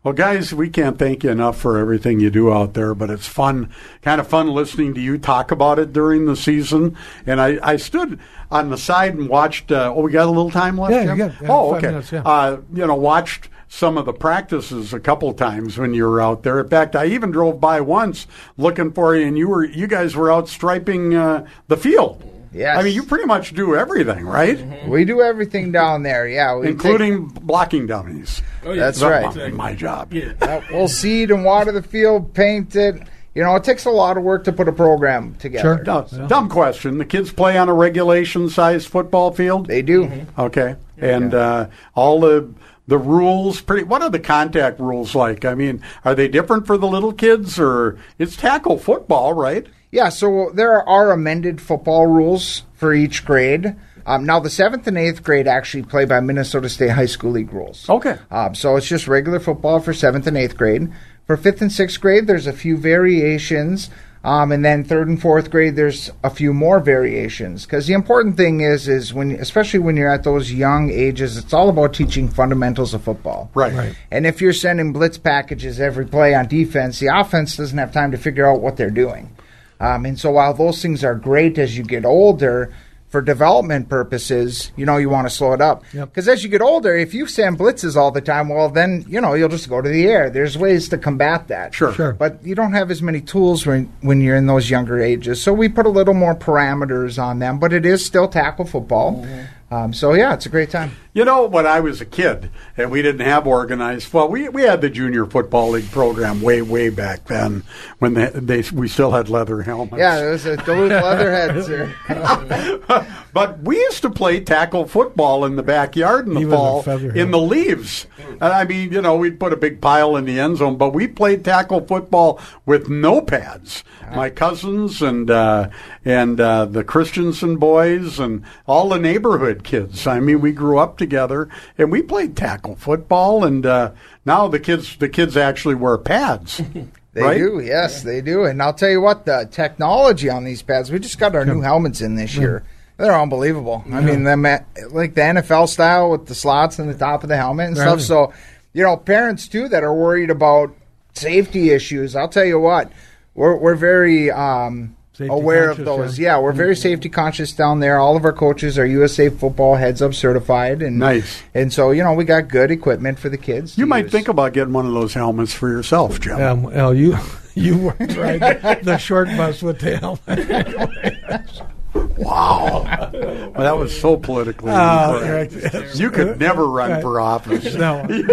[0.08, 3.28] Well, guys, we can't thank you enough for everything you do out there, but it's
[3.28, 3.70] fun,
[4.02, 6.96] kind of fun listening to you talk about it during the season.
[7.26, 8.18] And I, I stood
[8.50, 9.70] on the side and watched.
[9.70, 10.94] Uh, oh, we got a little time left.
[10.94, 11.88] Yeah, yeah, oh, okay.
[11.88, 12.22] minutes, yeah.
[12.22, 16.44] uh, you know, watched some of the practices a couple times when you were out
[16.44, 16.62] there.
[16.62, 20.16] In fact, I even drove by once looking for you, and you were you guys
[20.16, 22.24] were out striping uh, the field.
[22.54, 22.78] Yes.
[22.78, 24.88] I mean, you pretty much do everything, right?
[24.88, 26.56] We do everything down there, yeah.
[26.56, 28.42] We take- Including blocking dummies.
[28.66, 28.82] Oh, yeah.
[28.82, 29.54] That's That's right.
[29.54, 30.14] my, my job.
[30.14, 30.34] Yeah.
[30.42, 33.02] Uh, we'll seed and water the field, paint it.
[33.36, 35.78] You know, it takes a lot of work to put a program together.
[35.78, 35.84] Sure.
[35.84, 36.98] No, Dumb question.
[36.98, 39.68] The kids play on a regulation sized football field?
[39.68, 40.26] They do.
[40.40, 40.76] Okay.
[40.98, 42.52] And uh, all the
[42.88, 45.46] the rules pretty what are the contact rules like?
[45.46, 49.68] I mean, are they different for the little kids or it's tackle football, right?
[49.92, 53.76] Yeah, so there are amended football rules for each grade.
[54.06, 57.52] Um, now, the seventh and eighth grade actually play by Minnesota State High School League
[57.52, 57.90] rules.
[57.90, 58.18] Okay.
[58.32, 60.92] Um, so it's just regular football for seventh and eighth grade.
[61.26, 63.90] For fifth and sixth grade, there's a few variations.
[64.24, 67.66] Um, and then third and fourth grade, there's a few more variations.
[67.66, 71.54] Because the important thing is, is when, especially when you're at those young ages, it's
[71.54, 73.52] all about teaching fundamentals of football.
[73.54, 73.74] Right.
[73.74, 73.96] Right.
[74.10, 78.12] And if you're sending blitz packages every play on defense, the offense doesn't have time
[78.12, 79.34] to figure out what they're doing.
[79.80, 82.74] Um, and so while those things are great as you get older,
[83.10, 85.84] for development purposes, you know, you want to slow it up.
[85.94, 86.10] Yep.
[86.10, 89.22] Because as you get older, if you send blitzes all the time, well, then, you
[89.22, 90.30] know, you'll just go to the air.
[90.30, 91.74] There's ways to combat that.
[91.74, 91.94] Sure.
[91.94, 92.12] Sure.
[92.12, 95.42] But you don't have as many tools when, when you're in those younger ages.
[95.42, 99.26] So we put a little more parameters on them, but it is still tackle football.
[99.70, 100.92] Um, so, yeah, it's a great time.
[101.14, 104.62] You know, when I was a kid and we didn't have organized, well, we, we
[104.62, 107.64] had the junior football league program way, way back then
[108.00, 109.98] when they, they we still had leather helmets.
[109.98, 111.68] Yeah, it was a Duluth Leatherheads.
[111.68, 111.94] Here.
[113.34, 116.58] but we used to play tackle football in the backyard in the He was a
[116.58, 118.08] fall feather in the leaves.
[118.42, 120.94] And I mean, you know, we'd put a big pile in the end zone, but
[120.94, 123.84] we played tackle football with no pads.
[124.16, 125.70] My cousins and uh,
[126.06, 130.08] and uh, the Christensen boys and all the neighborhood kids.
[130.08, 133.44] I mean, we grew up together and we played tackle football.
[133.44, 133.92] And uh,
[134.26, 136.62] now the kids the kids actually wear pads.
[137.14, 137.38] They right?
[137.40, 138.46] do, yes, they do.
[138.46, 141.62] And I'll tell you what, the technology on these pads, we just got our new
[141.62, 142.64] helmets in this year.
[142.98, 143.84] They're unbelievable.
[143.92, 147.30] I mean, them at- like the NFL style with the slots in the top of
[147.30, 148.02] the helmet and stuff.
[148.02, 148.34] So,
[148.74, 150.76] you know, parents too that are worried about
[151.14, 152.16] safety issues.
[152.16, 152.92] I'll tell you what,
[153.36, 156.20] we're we're very um, Safety aware of those.
[156.20, 156.36] yeah.
[156.38, 157.98] Yeah, we're very safety conscious down there.
[157.98, 161.42] All of our coaches are USA Football Heads Up certified, and Nice.
[161.56, 163.78] And so, you know, we got good equipment for the kids.
[163.80, 164.12] You might use.
[164.12, 166.40] think about getting one of those helmets for yourself, Jim.
[166.40, 167.18] Um, well, you
[167.56, 168.84] you weren't right.
[168.84, 171.62] the short bus with the helmet.
[171.94, 172.84] Wow.
[173.14, 175.74] well, that was so politically Oh, incorrect.
[175.74, 175.96] right.
[175.96, 177.02] You could never run Right.
[177.02, 177.74] for office.
[177.76, 178.26] no, nor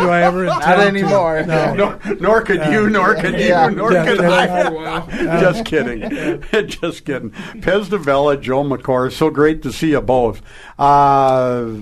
[0.00, 0.86] do I ever intend Not to.
[0.86, 1.42] anymore.
[1.46, 1.74] No.
[1.74, 3.68] Nor, nor could you, nor could Yeah.
[3.68, 5.06] you, nor Yeah, could yeah.
[5.08, 5.40] I.
[5.40, 6.00] Just kidding.
[6.68, 7.30] Just kidding.
[7.30, 10.40] Pez de Vella, Joe McCord, so great to see you both.
[10.78, 11.74] Uh,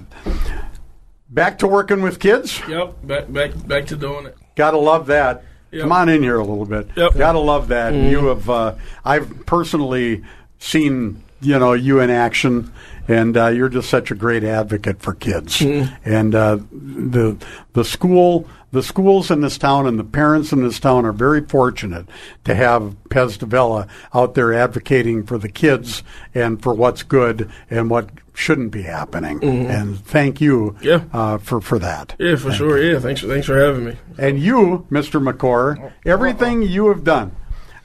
[1.28, 2.61] back to working with kids?
[2.68, 4.37] Yep, back back back to doing it.
[4.57, 5.45] Gotta love that.
[5.72, 5.83] Yep.
[5.83, 6.89] Come on in here a little bit.
[6.97, 7.16] Yep.
[7.16, 7.95] Gotta love that.
[7.95, 8.51] You have.
[8.51, 8.74] Uh,
[9.05, 10.24] I've personally
[10.61, 12.73] seen you know you in action,
[13.09, 15.61] and uh, you're just such a great advocate for kids.
[16.05, 17.37] And uh, the
[17.73, 18.47] the school.
[18.73, 22.07] The schools in this town and the parents in this town are very fortunate
[22.45, 26.05] to have Pez de Vella out there advocating for the kids
[26.37, 29.43] and for what's good and what shouldn't be happening.
[29.43, 31.03] And thank you Yeah.
[31.13, 32.15] uh, for, for that.
[32.21, 32.81] Yeah, for sure.
[32.81, 33.23] Yeah, thanks.
[33.23, 33.97] Thanks for having me.
[34.19, 35.21] And you, Mr.
[35.21, 37.33] McCord, everything you have done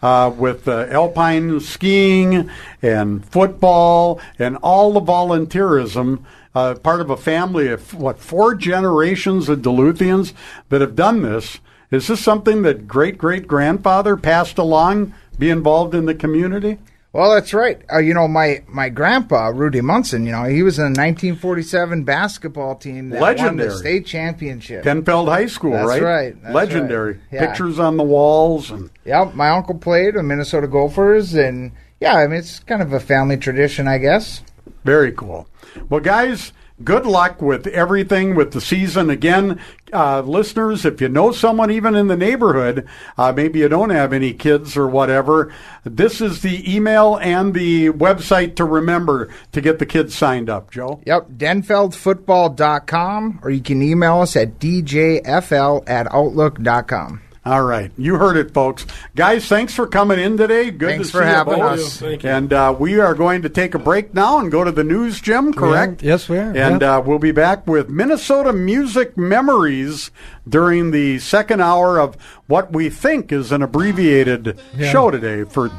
[0.05, 2.47] uh, with uh, alpine skiing
[2.83, 9.49] and football and all the volunteerism, uh, part of a family of, what, four generations
[9.49, 10.33] of Duluthians
[10.69, 11.59] that have done this.
[11.89, 16.77] Is this something that great great grandfather passed along, be involved in the community?
[17.15, 17.81] Well, that's right.
[17.89, 22.03] Uh, you know, my, my grandpa, Rudy Munson, you know, he was in the 1947
[22.03, 23.69] basketball team that won Legendary.
[23.69, 24.83] the state championship.
[24.83, 26.01] Denfeld High School, That's right?
[26.03, 27.13] right, that's Legendary.
[27.13, 27.21] right.
[27.31, 27.45] Yeah.
[27.47, 32.27] Pictures on the walls and Yep, my uncle played with Minnesota Gophers, and yeah, I
[32.27, 34.41] mean, it's kind of a family tradition, I guess.
[34.83, 35.47] Very cool.
[35.87, 36.51] Well, guys,
[36.83, 39.09] good luck with everything with the season.
[39.09, 39.59] Again,
[39.93, 44.13] uh, listeners, if you know someone even in the neighborhood, uh, maybe you don't have
[44.13, 45.53] any kids or whatever,
[45.83, 50.71] this is the email and the website to remember to get the kids signed up,
[50.71, 51.01] Joe.
[51.05, 57.21] Yep, denfeldfootball.com, or you can email us at djfl at outlook.com.
[57.45, 57.91] All right.
[57.95, 58.87] You heard it, folks.
[59.15, 60.71] Guys, thanks for coming in today.
[60.71, 61.97] Good Thanks to for see having you us.
[61.99, 62.29] Thank you.
[62.31, 65.21] And uh, we are going to take a break now and go to the news,
[65.21, 66.01] Jim, correct?
[66.01, 66.09] Yeah.
[66.13, 66.51] Yes, we are.
[66.57, 66.97] And Yeah.
[66.97, 70.09] uh, we'll be back with Minnesota Music Memories
[70.49, 72.15] during the second hour of
[72.47, 74.91] what we think is an abbreviated Yeah.
[74.91, 75.69] show today for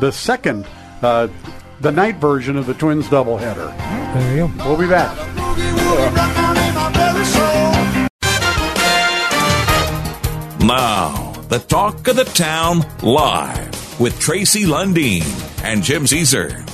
[0.00, 0.66] the second,
[1.02, 1.28] uh,
[1.80, 3.74] the night version of the Twins doubleheader.
[4.12, 4.68] There you go.
[4.68, 5.16] We'll be back.
[10.66, 15.22] Now, the talk of the town live with Tracy Lundeen
[15.62, 16.64] and Jim Caesar.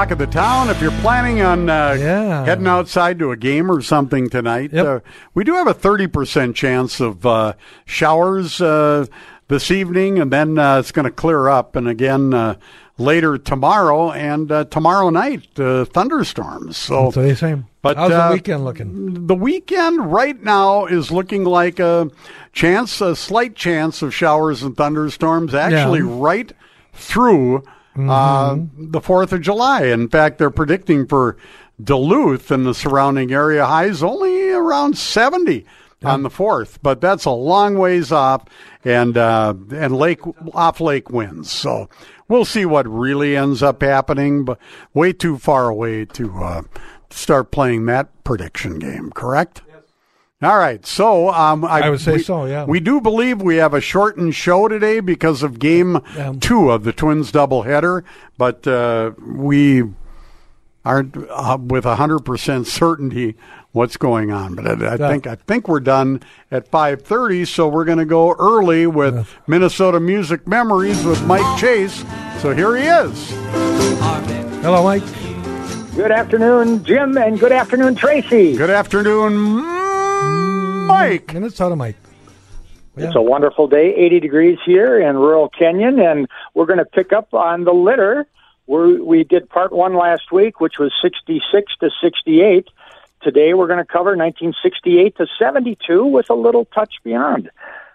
[0.00, 0.70] Talk of the town.
[0.70, 2.46] If you're planning on uh, Yeah.
[2.46, 4.86] heading outside to a game or something tonight, Yep.
[4.86, 5.00] uh,
[5.34, 7.52] we do have a 30% chance of uh,
[7.84, 9.04] showers uh,
[9.48, 11.76] this evening, and then uh, it's going to clear up.
[11.76, 12.54] And again, uh,
[12.96, 16.78] later tomorrow and uh, tomorrow night, uh, thunderstorms.
[16.78, 17.56] So That's they say.
[17.82, 19.26] But, How's uh, the weekend looking?
[19.26, 22.08] the weekend right now is looking like a
[22.54, 25.54] chance, a slight chance of showers and thunderstorms.
[25.54, 26.16] Actually, Yeah.
[26.18, 26.52] right
[26.94, 27.64] through
[28.08, 29.84] uh, the 4th of July.
[29.84, 31.36] In fact, they're predicting for
[31.82, 35.64] Duluth and the surrounding area highs only around 70
[36.02, 38.44] on the 4th, but that's a long ways off
[38.84, 40.20] and uh, and lake
[40.54, 41.50] off lake winds.
[41.50, 41.88] So
[42.28, 44.58] we'll see what really ends up happening, but
[44.94, 46.62] way too far away to uh,
[47.10, 49.62] start playing that prediction game, correct?
[50.42, 52.64] All right, so um, I, I would say we- so, yeah.
[52.64, 56.00] We do believe we have a shortened show today because of game
[56.40, 58.04] two of the Twins doubleheader,
[58.38, 59.82] but uh, we
[60.82, 63.36] aren't uh, with hundred percent certainty
[63.72, 64.54] what's going on.
[64.54, 65.08] But I, I Yeah.
[65.10, 69.28] think I think we're done at five thirty, so we're going to go early with
[69.46, 72.02] Minnesota Music Memories with Mike Chase.
[72.40, 73.30] So here he is.
[74.62, 75.02] Hello, Mike.
[75.94, 78.56] Good afternoon, Jim, and good afternoon, Tracy.
[78.56, 79.62] Good afternoon,
[80.90, 81.34] Mike.
[81.34, 81.96] Minnesota, Mike.
[82.96, 87.12] It's a wonderful day, 80 degrees here in rural Kenyon, and we're going to pick
[87.12, 88.26] up on the litter.
[88.66, 92.68] We're, we did part one last week, which was 66 to 68.
[93.22, 97.50] Today we're going to cover 1968 to 72 with a little touch beyond.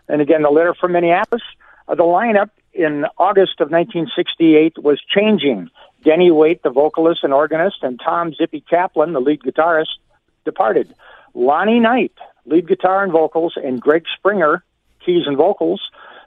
[0.08, 1.44] And again, the litter from Minneapolis,
[1.88, 5.70] uh, the lineup in August of 1968 was changing.
[6.04, 9.98] Denny Waite, the vocalist and organist, and Tom Zippy Kaplan, the lead guitarist,
[10.46, 10.94] departed.
[11.36, 12.14] Lonnie Knight,
[12.46, 14.64] lead guitar and vocals, and Greg Springer,
[15.06, 15.82] keys and vocals.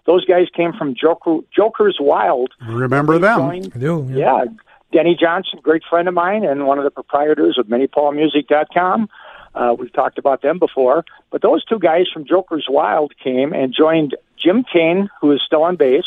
[0.07, 2.53] Those guys came from Joker, Joker's Wild.
[2.67, 3.39] Remember them?
[3.41, 4.07] Joined- I do.
[4.11, 4.45] yeah.
[4.93, 9.09] Denny Johnson, great friend of mine and one of the proprietors of MinniePaulMusic.com.
[9.55, 11.05] Uh, we've talked about them before.
[11.31, 15.63] But those two guys from Joker's Wild came and joined Jim Kane, who is still
[15.63, 16.05] on bass,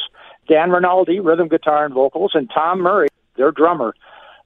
[0.48, 3.94] Dan Rinaldi, rhythm guitar and vocals, and Tom Murray, their drummer.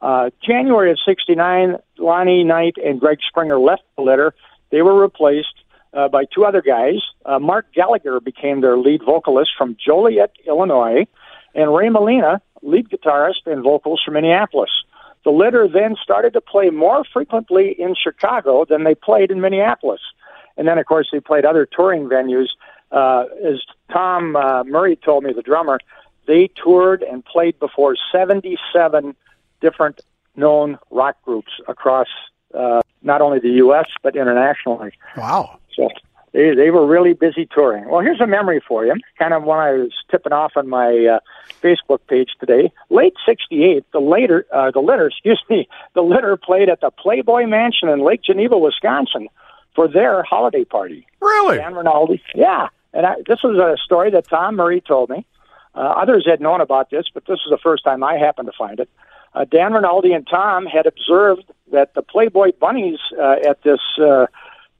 [0.02, 4.34] Uh, January of 69, Lonnie Knight and Greg Springer left the litter.
[4.72, 7.02] They were replaced uh, by two other guys.
[7.26, 11.08] Uh, Mark Gallagher became their lead vocalist from Joliet, Illinois,
[11.54, 14.72] and Ray Molina, lead guitarist and vocals from Minneapolis.
[15.24, 20.02] The litter then started to play more frequently in Chicago than they played in Minneapolis.
[20.58, 22.50] And then, of course, they played other touring venues.
[22.92, 25.80] Uh, as Tom uh, Murray told me, the drummer,
[26.28, 29.16] they toured and played before 77
[29.62, 30.02] different
[30.36, 32.08] known rock groups across
[32.54, 34.92] uh, not only the U.S., but internationally.
[35.16, 35.60] Wow.
[35.76, 35.90] So
[36.36, 37.90] they they were really busy touring.
[37.90, 38.96] Well, here's a memory for you.
[39.18, 41.20] Kind of when I was tipping off on my uh,
[41.64, 42.72] Facebook page today.
[42.90, 47.46] Late '68, the later uh, the litter, excuse me, the litter played at the Playboy
[47.46, 49.28] Mansion in Lake Geneva, Wisconsin,
[49.76, 51.08] for their holiday party.
[51.22, 51.58] Really?
[51.58, 52.68] Dan Rinaldi, yeah.
[52.94, 55.26] And I, this was a story that Tom Murray told me.
[55.74, 58.58] Uh, others had known about this, but this is the first time I happened to
[58.58, 58.90] find it.
[59.36, 64.28] Uh, Dan Rinaldi and Tom had observed that the Playboy bunnies uh, at this uh,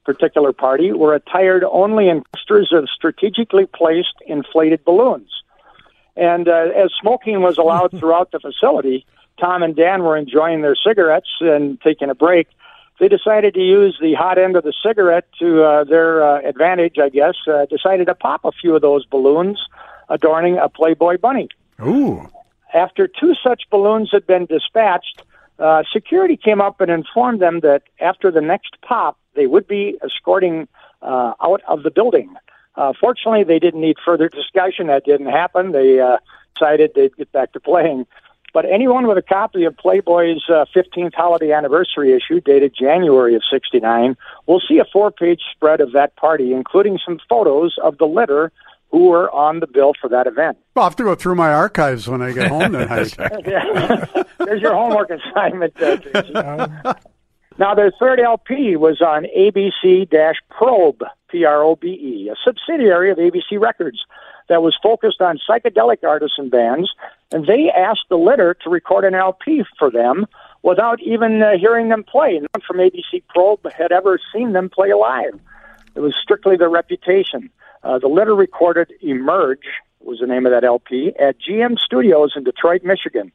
[0.04, 5.30] particular party were attired only in clusters of strategically placed inflated balloons.
[6.16, 9.04] And uh, as smoking was allowed throughout the facility,
[9.38, 12.48] Tom and Dan were enjoying their cigarettes and taking a break.
[12.98, 16.96] They decided to use the hot end of the cigarette to uh, their uh, advantage,
[16.98, 17.34] I guess.
[17.46, 19.60] Uh, decided to pop a few of those balloons
[20.08, 21.48] adorning a Playboy bunny.
[21.82, 22.26] Ooh.
[22.76, 25.22] After two such balloons had been dispatched,
[25.58, 29.96] uh, security came up and informed them that after the next pop, they would be
[30.04, 30.68] escorting
[31.00, 32.34] uh, out of the building.
[32.74, 34.88] Uh, fortunately, they didn't need further discussion.
[34.88, 35.72] That didn't happen.
[35.72, 36.18] They uh,
[36.54, 38.06] decided they'd get back to playing.
[38.52, 43.42] But anyone with a copy of Playboy's uh, 15th holiday anniversary issue, dated January of
[43.50, 48.52] '69, will see a four-page spread of that party, including some photos of the litter
[48.90, 50.58] who were on the bill for that event.
[50.76, 53.14] I'll have to go through my archives when I get home tonight.
[54.38, 56.94] There's your homework assignment, uh,
[57.58, 60.10] Now, their third LP was on ABC
[60.50, 64.04] Probe, P R O B E, a subsidiary of ABC Records
[64.48, 66.92] that was focused on psychedelic artists and bands,
[67.32, 70.26] and they asked the litter to record an LP for them
[70.62, 72.38] without even uh, hearing them play.
[72.38, 75.40] No one from ABC Probe had ever seen them play live.
[75.96, 77.48] It was strictly their reputation.
[77.82, 79.66] Uh, the litter recorded Emerge,
[80.00, 83.32] was the name of that LP, at GM Studios in Detroit, Michigan.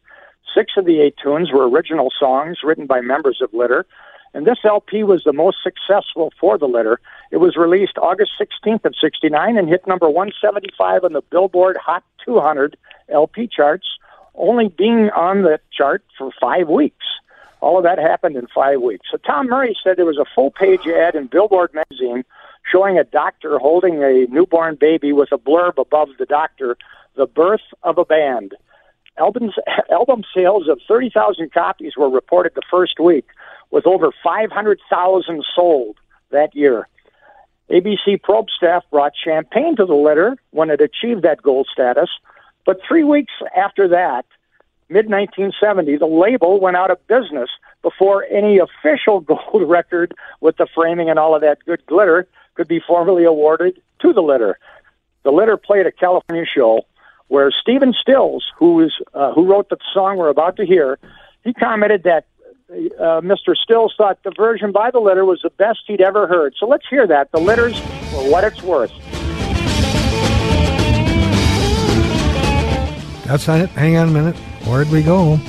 [0.55, 3.88] Six of the eight tunes were original songs written by members of Litter,
[4.36, 6.99] and this LP was the most successful for the Litter.
[7.32, 12.03] It was released August 16th of 69 and hit number 175 on the Billboard Hot
[12.24, 12.78] 200
[13.09, 13.88] LP charts,
[14.36, 17.05] only being on the chart for five weeks.
[17.59, 19.07] All of that happened in five weeks.
[19.12, 22.24] So Tom Murray said there was a full page ad in Billboard magazine
[22.70, 26.78] showing a doctor holding a newborn baby with a blurb above the doctor,
[27.16, 28.53] The Birth of a Band.
[29.18, 29.53] Albums,
[29.91, 33.28] album sales of 30,000 copies were reported the first week,
[33.72, 35.97] with over 500,000 sold
[36.32, 36.88] that year.
[37.70, 42.09] ABC probe staff brought champagne to the litter when it achieved that gold status.
[42.66, 44.26] But three weeks after that,
[44.89, 47.49] mid 1970, the label went out of business
[47.82, 52.68] before any official gold record with the framing and all of that good glitter could
[52.68, 54.58] be formally awarded to the litter.
[55.24, 56.82] The litter played a California show
[57.28, 60.99] where Stephen Stills, who is uh, who wrote the song we're about to hear,
[61.43, 62.26] he commented that
[62.72, 63.56] uh, Mr.
[63.56, 66.54] Stills thought the version by the litter was the best he'd ever heard.
[66.58, 67.32] So let's hear that.
[67.32, 68.91] The litters for what it's worth.
[73.26, 73.70] That's it.
[73.70, 74.36] Hang on a minute.
[74.66, 75.39] Where'd we go?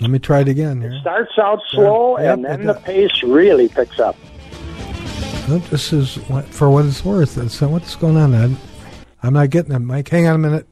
[0.00, 0.98] Let me try it again here.
[1.00, 4.16] Starts out slow, Yep, and then the pace really picks up.
[5.46, 7.36] This is what, for what it's worth.
[7.38, 8.34] It's, uh, what's going on?
[8.34, 8.56] I'm,
[9.22, 10.08] I'm not getting it, Mike.
[10.08, 10.66] Hang on a minute.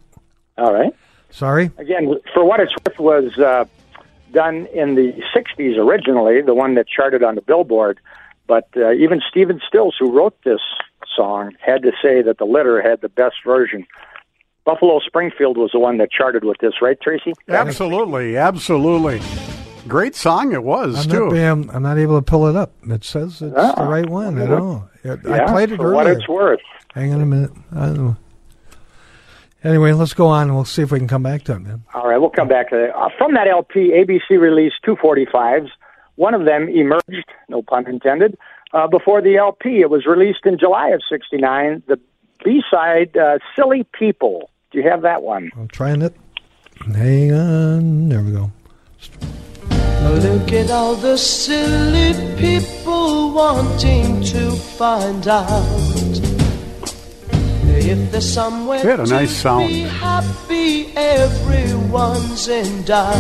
[0.57, 0.95] All right.
[1.31, 1.71] Sorry.
[1.79, 3.65] Again, for what it's worth, was uh,
[4.33, 8.01] done in the '60s originally, the one that charted on the Billboard.
[8.47, 10.61] But uh, even Stephen Stills, who wrote this
[11.15, 13.87] song, had to say that the litter had the best version.
[14.65, 17.33] Buffalo Springfield was the one that charted with this, right, Tracy?
[17.49, 19.21] Absolutely, absolutely.
[19.89, 21.25] Great song it was I'm too.
[21.25, 22.73] not, being, I'm not able to pull it up.
[22.87, 23.75] It says it's Ah.
[23.77, 24.41] the right one.
[24.41, 24.89] I know.
[25.05, 26.61] It- I played it for what it's worth.
[26.95, 27.51] Hang on a minute.
[27.75, 28.17] I don't know.
[29.65, 30.45] Anyway, let's go on.
[30.49, 31.83] And we'll see if we can come back to it, man.
[31.95, 32.97] All right, we'll come back to that.
[32.97, 35.69] Uh, from that LP, ABC released two 45s.
[36.17, 38.37] One of them emerged, no pun intended,
[38.73, 39.81] uh, before the LP.
[39.81, 41.83] It was released in July of '69.
[41.87, 41.99] The
[42.45, 45.51] B-side, uh, "Silly People." Do you have that one?
[45.57, 46.15] I'm trying it.
[46.95, 48.09] Hang on.
[48.09, 48.51] There we go.
[50.23, 55.65] Look at all the silly people wanting to find out
[57.91, 59.69] if there's somewhere They had a to nice sound.
[59.69, 60.93] be happy.
[60.97, 63.15] Everyone's in doubt.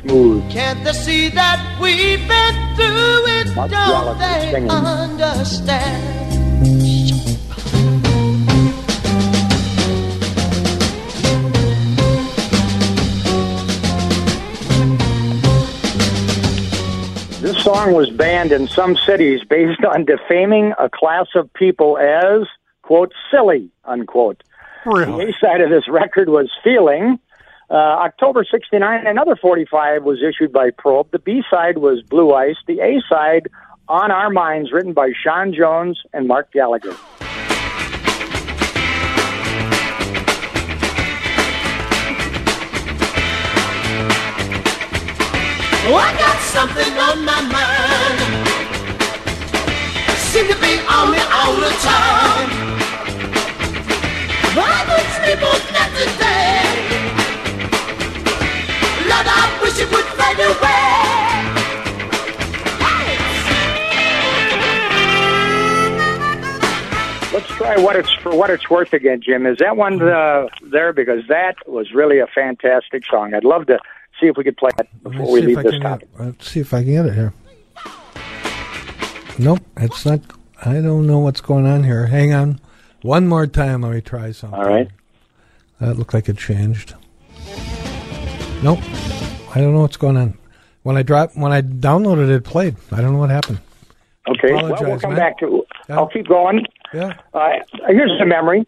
[0.00, 0.50] Smooth.
[0.50, 3.54] Can't they see that we've been through it?
[3.56, 6.25] Mark Don't they understand?
[17.46, 22.42] This song was banned in some cities based on defaming a class of people as
[22.82, 24.42] quote silly unquote.
[25.06, 27.20] The A side of this record was Feeling.
[27.70, 31.12] Uh, October 69, another 45 was issued by Probe.
[31.12, 32.56] The B side was Blue Ice.
[32.66, 33.46] The A side,
[33.86, 36.96] On Our Minds, written by Sean Jones and Mark Gallagher.
[45.88, 48.18] Oh, I got something on my mind.
[50.18, 52.50] Seem to be on me all the time.
[54.58, 56.66] I don't sleep on that today.
[59.06, 60.86] Lord, I wish it would fade away.
[67.32, 69.46] Let's try what it's for what it's worth again, Jim.
[69.46, 70.92] Is that one uh, there?
[70.92, 73.34] Because that was really a fantastic song.
[73.34, 73.78] I'd love to
[74.20, 76.08] see if we could play it before we leave this topic.
[76.18, 77.32] Let's see if I can get it here.
[79.38, 80.20] Nope, it's not.
[80.64, 82.06] I don't know what's going on here.
[82.06, 82.60] Hang on.
[83.02, 83.82] One more time.
[83.82, 84.58] Let me try something.
[84.58, 84.88] All right.
[85.80, 86.94] That looked like it changed.
[88.62, 88.80] Nope.
[89.54, 90.38] I don't know what's going on.
[90.82, 92.76] When I dropped, when I downloaded it, it played.
[92.92, 93.60] I don't know what happened.
[94.28, 95.18] Okay, well, we'll come man.
[95.18, 95.66] back to.
[95.88, 95.98] Yeah.
[95.98, 96.64] I'll keep going.
[96.92, 97.14] Yeah.
[97.34, 97.50] Uh,
[97.88, 98.66] here's a memory.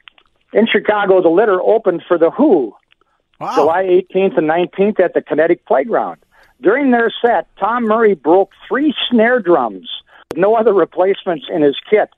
[0.52, 2.74] In Chicago, the litter opened for the Who,
[3.40, 6.18] July 18th and 19th at the Kinetic Playground.
[6.60, 9.88] During their set, Tom Murray broke three snare drums
[10.30, 12.10] with no other replacements in his kit.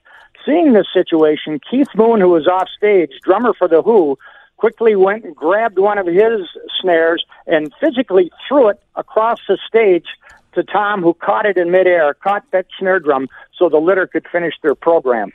[0.46, 4.16] Seeing this situation, Keith Moon, who was off stage, drummer for the Who,
[4.56, 6.48] quickly went and grabbed one of his
[6.80, 10.06] snares and physically threw it across the stage
[10.54, 14.26] to Tom, who caught it in midair, caught that snare drum so the litter could
[14.32, 15.32] finish their program.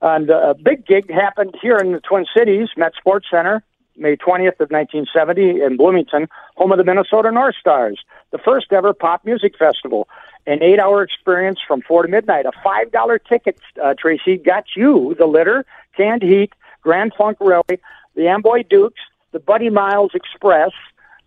[0.00, 3.62] And uh, a big gig happened here in the Twin Cities, Met Sports Center,
[3.98, 8.94] May 20th of 1970 in Bloomington, home of the Minnesota North Stars, the first ever
[8.94, 10.08] pop music festival.
[10.46, 12.46] An eight-hour experience from four to midnight.
[12.46, 17.78] A five-dollar ticket, uh, Tracy, got you the litter, canned heat, Grand Funk Railway,
[18.14, 19.00] the Amboy Dukes,
[19.32, 20.70] the Buddy Miles Express,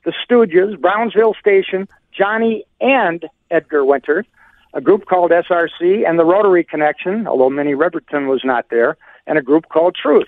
[0.05, 4.25] the Stooges, Brownsville Station, Johnny and Edgar Winter,
[4.73, 8.97] a group called SRC, and the Rotary Connection, although Minnie Riperton was not there,
[9.27, 10.27] and a group called Truth.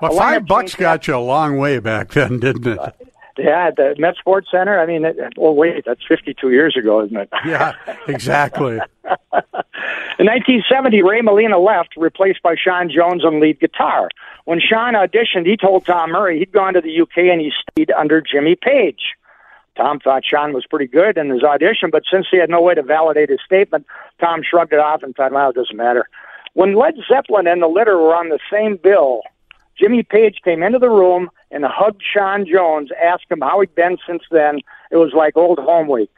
[0.00, 2.78] Well, five bucks got you a long way back then, didn't it?
[2.78, 2.92] Uh,
[3.38, 4.78] yeah, at the Met Sports Center.
[4.78, 7.28] I mean, it, oh wait, that's 52 years ago, isn't it?
[7.46, 7.74] Yeah,
[8.06, 8.78] exactly.
[10.18, 14.10] In 1970, Ray Molina left, replaced by Sean Jones on lead guitar.
[14.44, 17.90] When Sean auditioned, he told Tom Murray he'd gone to the UK and he stayed
[17.92, 19.14] under Jimmy Page.
[19.76, 22.74] Tom thought Sean was pretty good in his audition, but since he had no way
[22.74, 23.86] to validate his statement,
[24.20, 26.08] Tom shrugged it off and thought, well, it doesn't matter.
[26.52, 29.22] When Led Zeppelin and the Litter were on the same bill,
[29.78, 33.98] Jimmy Page came into the room and hugged Sean Jones, asked him how he'd been
[34.06, 34.60] since then.
[34.90, 36.10] It was like old home week.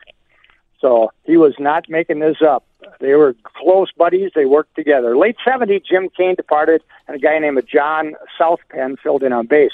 [0.81, 2.65] So he was not making this up.
[3.01, 4.33] They were close buddies.
[4.35, 5.17] They worked together.
[5.17, 9.71] Late 70s, Jim Kane departed, and a guy named John Southpen filled in on bass.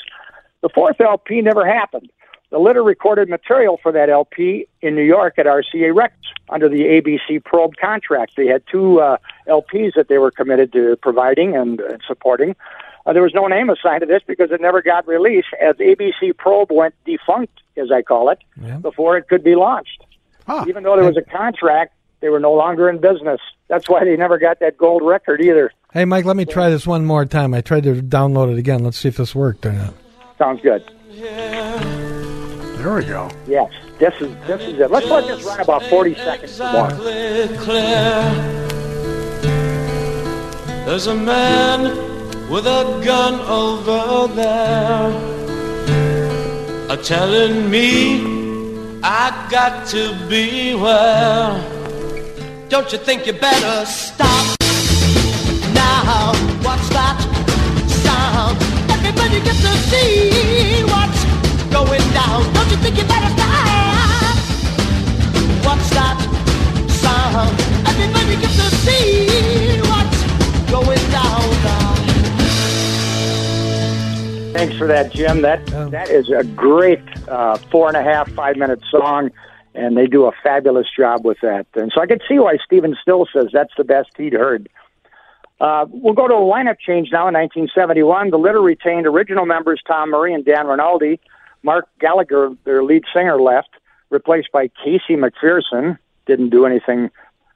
[0.61, 2.11] The fourth LP never happened.
[2.51, 6.83] The Litter recorded material for that LP in New York at RCA Records under the
[6.83, 8.33] ABC Probe contract.
[8.37, 12.57] They had two uh, LPs that they were committed to providing and, and supporting.
[13.09, 16.37] Uh, there was no name assigned to this because it never got released, as ABC
[16.37, 18.39] Probe went defunct, as I call it,
[18.83, 20.05] before it could be launched.
[20.67, 23.41] Even though there was a contract, they were no longer in business.
[23.69, 25.73] That's why they never got that gold record either.
[25.91, 27.55] Hey, Mike, let me try this one more time.
[27.55, 28.85] I tried to download it again.
[28.85, 29.95] Let's see if this worked or not.
[30.37, 30.85] Sounds good.
[31.09, 33.31] There we go.
[33.47, 34.91] Yes, this is this is it.
[34.91, 36.91] Let's let this run about forty seconds more.
[40.85, 42.18] There's a man
[42.49, 45.11] with a gun over there,
[46.89, 51.53] a telling me I got to beware.
[52.71, 54.47] Don't you think you better stop
[55.75, 56.33] now?
[56.63, 57.19] What's that
[58.05, 58.57] sound?
[58.97, 61.25] Everybody get to see what's
[61.71, 62.51] going down.
[62.55, 64.37] Don't you think you better stop?
[65.67, 66.19] What's that
[66.89, 67.53] sound?
[67.87, 69.68] Everybody get to see
[74.59, 75.43] Thanks for that, Jim.
[75.43, 76.99] That that is a great
[77.29, 79.31] uh, four and a half, five minute song,
[79.73, 81.69] and they do a fabulous job with that.
[81.75, 84.69] And so I could see why Stephen Still says that's the best he'd heard.
[85.61, 88.31] Uh, we'll go to a lineup change now in 1971.
[88.31, 91.21] The Litter retained original members Tom Murray and Dan Rinaldi.
[91.63, 93.71] Mark Gallagher, their lead singer, left,
[94.11, 95.99] replaced by Casey McPherson.
[96.27, 97.13] Didn't do anything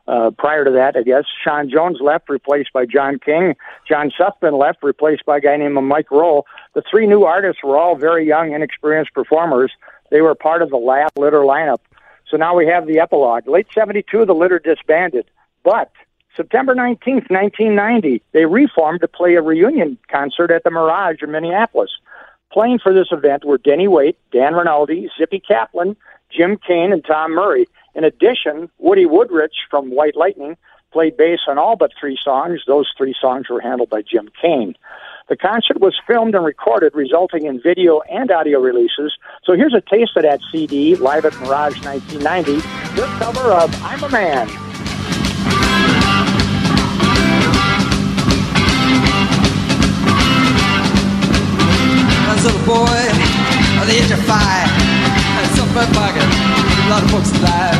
[0.06, 1.24] uh, prior to that, I guess.
[1.42, 3.54] Sean Jones left, replaced by John King.
[3.88, 6.46] John Suthman left, replaced by a guy named Mike Roll.
[6.74, 9.72] The three new artists were all very young, inexperienced performers.
[10.10, 11.78] They were part of the last Litter lineup.
[12.28, 13.46] So now we have the epilogue.
[13.46, 15.26] Late 72, the Litter disbanded.
[15.64, 15.92] But
[16.36, 21.90] September 19th, 1990, they reformed to play a reunion concert at the Mirage in Minneapolis.
[22.50, 25.96] Playing for this event were Denny Waite, Dan Rinaldi, Zippy Kaplan,
[26.30, 27.66] Jim Kane, and Tom Murray.
[27.94, 30.56] In addition, Woody Woodrich from White Lightning
[30.92, 32.60] played bass on all but three songs.
[32.66, 34.74] Those three songs were handled by Jim Kane.
[35.28, 39.16] The concert was filmed and recorded, resulting in video and audio releases.
[39.44, 42.60] So here's a taste of that CD, live at Mirage 1990.
[42.96, 44.48] Their cover of I'm a Man.
[52.24, 53.32] I was a boy
[53.80, 54.68] at the age of five.
[55.56, 57.76] Some fun pocket, a lot of books alive.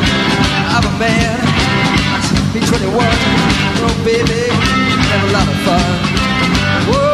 [0.73, 1.39] I'm a man,
[2.53, 2.95] be 21.
[2.95, 4.49] Oh, baby,
[5.09, 6.23] have a lot of fun.
[6.89, 7.12] Whoa,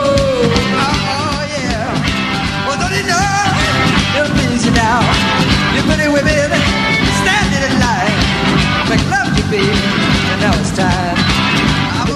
[4.69, 5.01] you now.
[5.75, 6.49] You pretty women
[7.21, 8.17] standing in line.
[8.89, 11.17] Make love to me, and now it's time.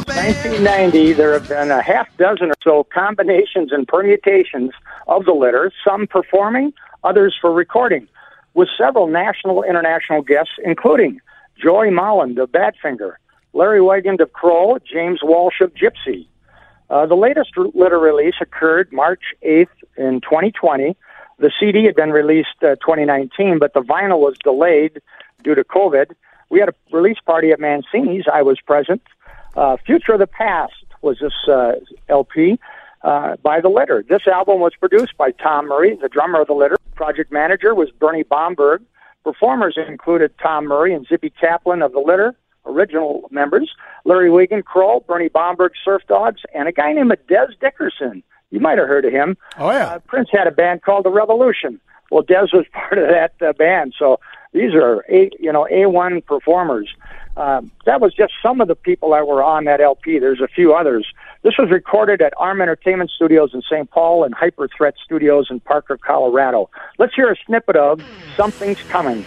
[0.05, 4.71] 1990, there have been a half dozen or so combinations and permutations
[5.07, 6.73] of the litter, some performing,
[7.03, 8.07] others for recording,
[8.53, 11.19] with several national international guests, including
[11.61, 13.15] Joey Molland of Badfinger,
[13.53, 16.27] Larry Wiegand of Kroll, James Walsh of Gypsy.
[16.89, 20.95] Uh, the latest litter release occurred March 8th in 2020.
[21.39, 25.01] The CD had been released uh, 2019, but the vinyl was delayed
[25.43, 26.13] due to COVID.
[26.49, 28.25] We had a release party at Mancini's.
[28.31, 29.01] I was present.
[29.55, 31.73] Uh, Future of the Past was this uh,
[32.09, 32.59] LP
[33.03, 34.03] uh, by The Litter.
[34.07, 36.77] This album was produced by Tom Murray, the drummer of The Litter.
[36.95, 38.83] Project manager was Bernie Bomberg.
[39.23, 43.73] Performers included Tom Murray and Zippy Kaplan of The Litter, original members,
[44.05, 48.23] Larry Wiegand, Kroll, Bernie Bomberg, Surf Dogs, and a guy named Dez Dickerson.
[48.53, 49.35] You might have heard of him.
[49.57, 49.87] Oh, yeah.
[49.87, 51.81] Uh, Prince had a band called The Revolution.
[52.11, 53.95] Well, Dez was part of that uh, band.
[53.97, 54.19] So
[54.53, 56.87] these are a you know A1 performers.
[57.35, 60.19] Um, that was just some of the people that were on that LP.
[60.19, 61.07] There's a few others.
[61.41, 63.89] This was recorded at Arm Entertainment Studios in St.
[63.89, 66.69] Paul and Hyper Threat Studios in Parker, Colorado.
[66.99, 68.03] Let's hear a snippet of
[68.37, 69.25] Something's Coming.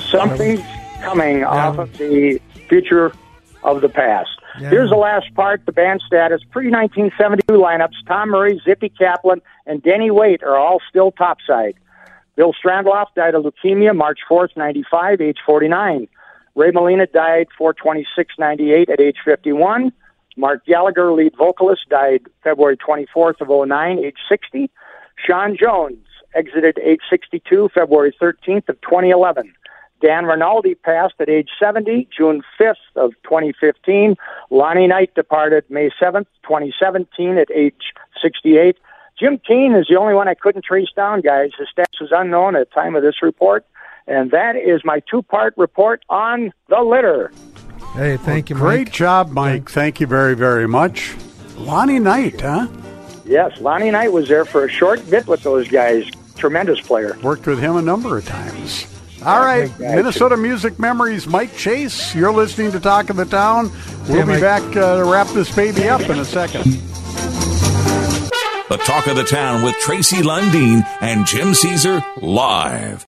[0.00, 0.60] Something's
[1.00, 3.12] Coming off of the Future
[3.62, 4.30] of the Past.
[4.58, 4.70] Yeah.
[4.70, 6.40] Here's the last part, the band status.
[6.50, 11.74] Pre-1972 lineups, Tom Murray, Zippy Kaplan, and Denny Waite are all still topside.
[12.34, 16.08] Bill Strandloff died of leukemia March 4th, 95, age 49.
[16.54, 19.92] Ray Molina died 426-98 at age 51.
[20.36, 24.70] Mark Gallagher, lead vocalist, died February 24th of 09, age 60.
[25.24, 25.98] Sean Jones
[26.34, 29.52] exited age 62, February 13th of 2011.
[30.00, 34.16] Dan Rinaldi passed at age 70, June 5th of 2015.
[34.50, 38.76] Lonnie Knight departed May 7th, 2017 at age 68.
[39.18, 41.50] Jim Keane is the only one I couldn't trace down, guys.
[41.58, 43.64] His status is unknown at the time of this report.
[44.06, 47.32] And that is my two-part report on the litter.
[47.94, 49.70] Hey, thank you, Great job, Mike.
[49.70, 51.16] Thank you very, very much.
[51.56, 52.68] Lonnie Knight, huh?
[53.24, 56.08] Yes, Lonnie Knight was there for a short bit with those guys.
[56.36, 57.16] Tremendous player.
[57.22, 58.86] Worked with him a number of times.
[59.26, 62.14] All right, great guy, Minnesota Music Memories, Mike Chase.
[62.14, 63.72] You're listening to Talk of the Town.
[64.08, 64.40] We'll Yeah, be Mike.
[64.40, 66.62] back uh, to wrap this baby up in a second.
[68.68, 73.04] The Talk of the Town with Tracy Lundeen and Jim Caesar live.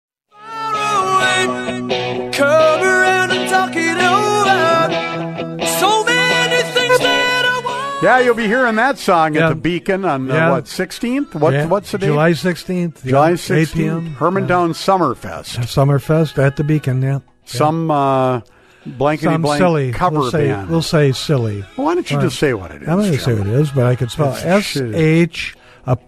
[8.00, 10.50] Yeah, you'll be hearing that song at the Beacon on uh, Yeah.
[10.52, 11.34] what 16th?
[11.34, 12.06] What Yeah, what's the date?
[12.06, 13.04] July 16th.
[13.04, 13.72] July 8 16th.
[13.74, 14.14] p.m.
[14.14, 15.58] Hermantown Summerfest.
[15.66, 17.18] Summerfest at the Beacon, yeah.
[17.44, 18.40] Some uh,
[18.86, 20.70] blankety Some blank silly cover we'll say, band.
[20.70, 21.64] We'll say silly.
[21.76, 22.88] Well, why don't you just say what it is?
[22.88, 24.76] I'm going to say what it is, but I could spell S.
[24.76, 25.98] H a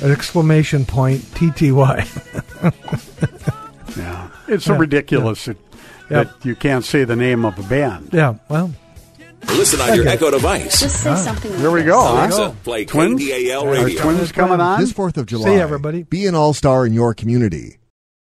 [0.00, 2.06] an exclamation point T T Y.
[3.96, 5.56] Yeah, it's so Yeah, ridiculous that,
[6.10, 6.24] Yeah.
[6.24, 8.08] that you can't say the name of a band.
[8.12, 8.72] Yeah, well,
[9.48, 10.80] Listen on your Echo device.
[10.80, 11.56] Just say something.
[11.58, 12.00] Here we go.
[12.00, 12.12] huh?
[12.14, 13.20] Alexa, play Twins?
[13.20, 14.02] KDAL Are radio.
[14.02, 14.80] twins coming on?
[14.80, 16.02] This 4th of July, See everybody.
[16.02, 17.78] be an all-star in your community.